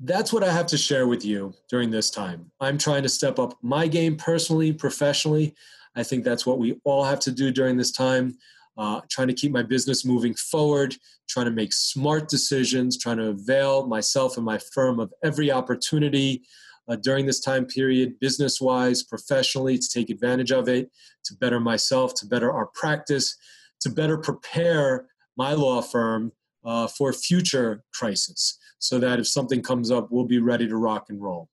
[0.00, 2.50] that's what I have to share with you during this time.
[2.60, 5.54] I'm trying to step up my game personally, professionally.
[5.96, 8.38] I think that's what we all have to do during this time.
[8.76, 10.94] Uh, trying to keep my business moving forward,
[11.28, 16.42] trying to make smart decisions, trying to avail myself and my firm of every opportunity
[16.88, 20.92] uh, during this time period, business wise, professionally, to take advantage of it,
[21.24, 23.36] to better myself, to better our practice,
[23.80, 26.30] to better prepare my law firm
[26.64, 31.06] uh, for future crisis so that if something comes up, we'll be ready to rock
[31.08, 31.48] and roll.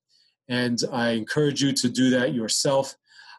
[0.48, 2.94] And I encourage you to do that yourself.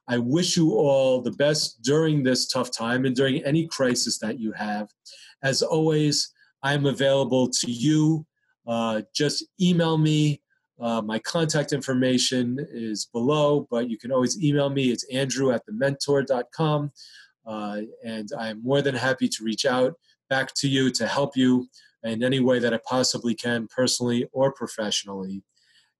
[0.10, 4.40] I wish you all the best during this tough time and during any crisis that
[4.40, 4.90] you have.
[5.44, 8.26] As always, I'm available to you.
[8.66, 10.42] Uh, just email me.
[10.80, 14.92] Uh, my contact information is below, but you can always email me.
[14.92, 16.92] It's andrew at thementor.com.
[17.46, 19.94] Uh, and I'm more than happy to reach out
[20.30, 21.68] back to you to help you
[22.04, 25.44] in any way that I possibly can, personally or professionally.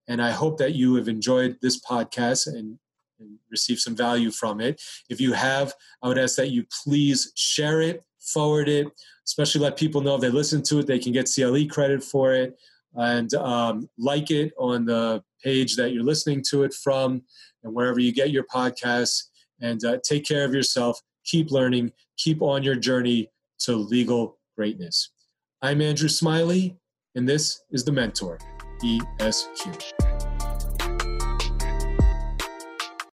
[0.06, 2.78] And I hope that you have enjoyed this podcast and,
[3.20, 4.80] and received some value from it.
[5.10, 8.88] If you have, I would ask that you please share it, forward it,
[9.26, 12.32] especially let people know if they listen to it, they can get CLE credit for
[12.32, 12.58] it,
[12.94, 17.22] and um, like it on the page that you're listening to it from
[17.62, 19.24] and wherever you get your podcasts.
[19.60, 21.00] And uh, take care of yourself.
[21.24, 21.92] Keep learning.
[22.16, 25.10] Keep on your journey to legal greatness.
[25.62, 26.76] I'm Andrew Smiley,
[27.14, 28.38] and this is The Mentor,
[28.84, 29.97] ESQ.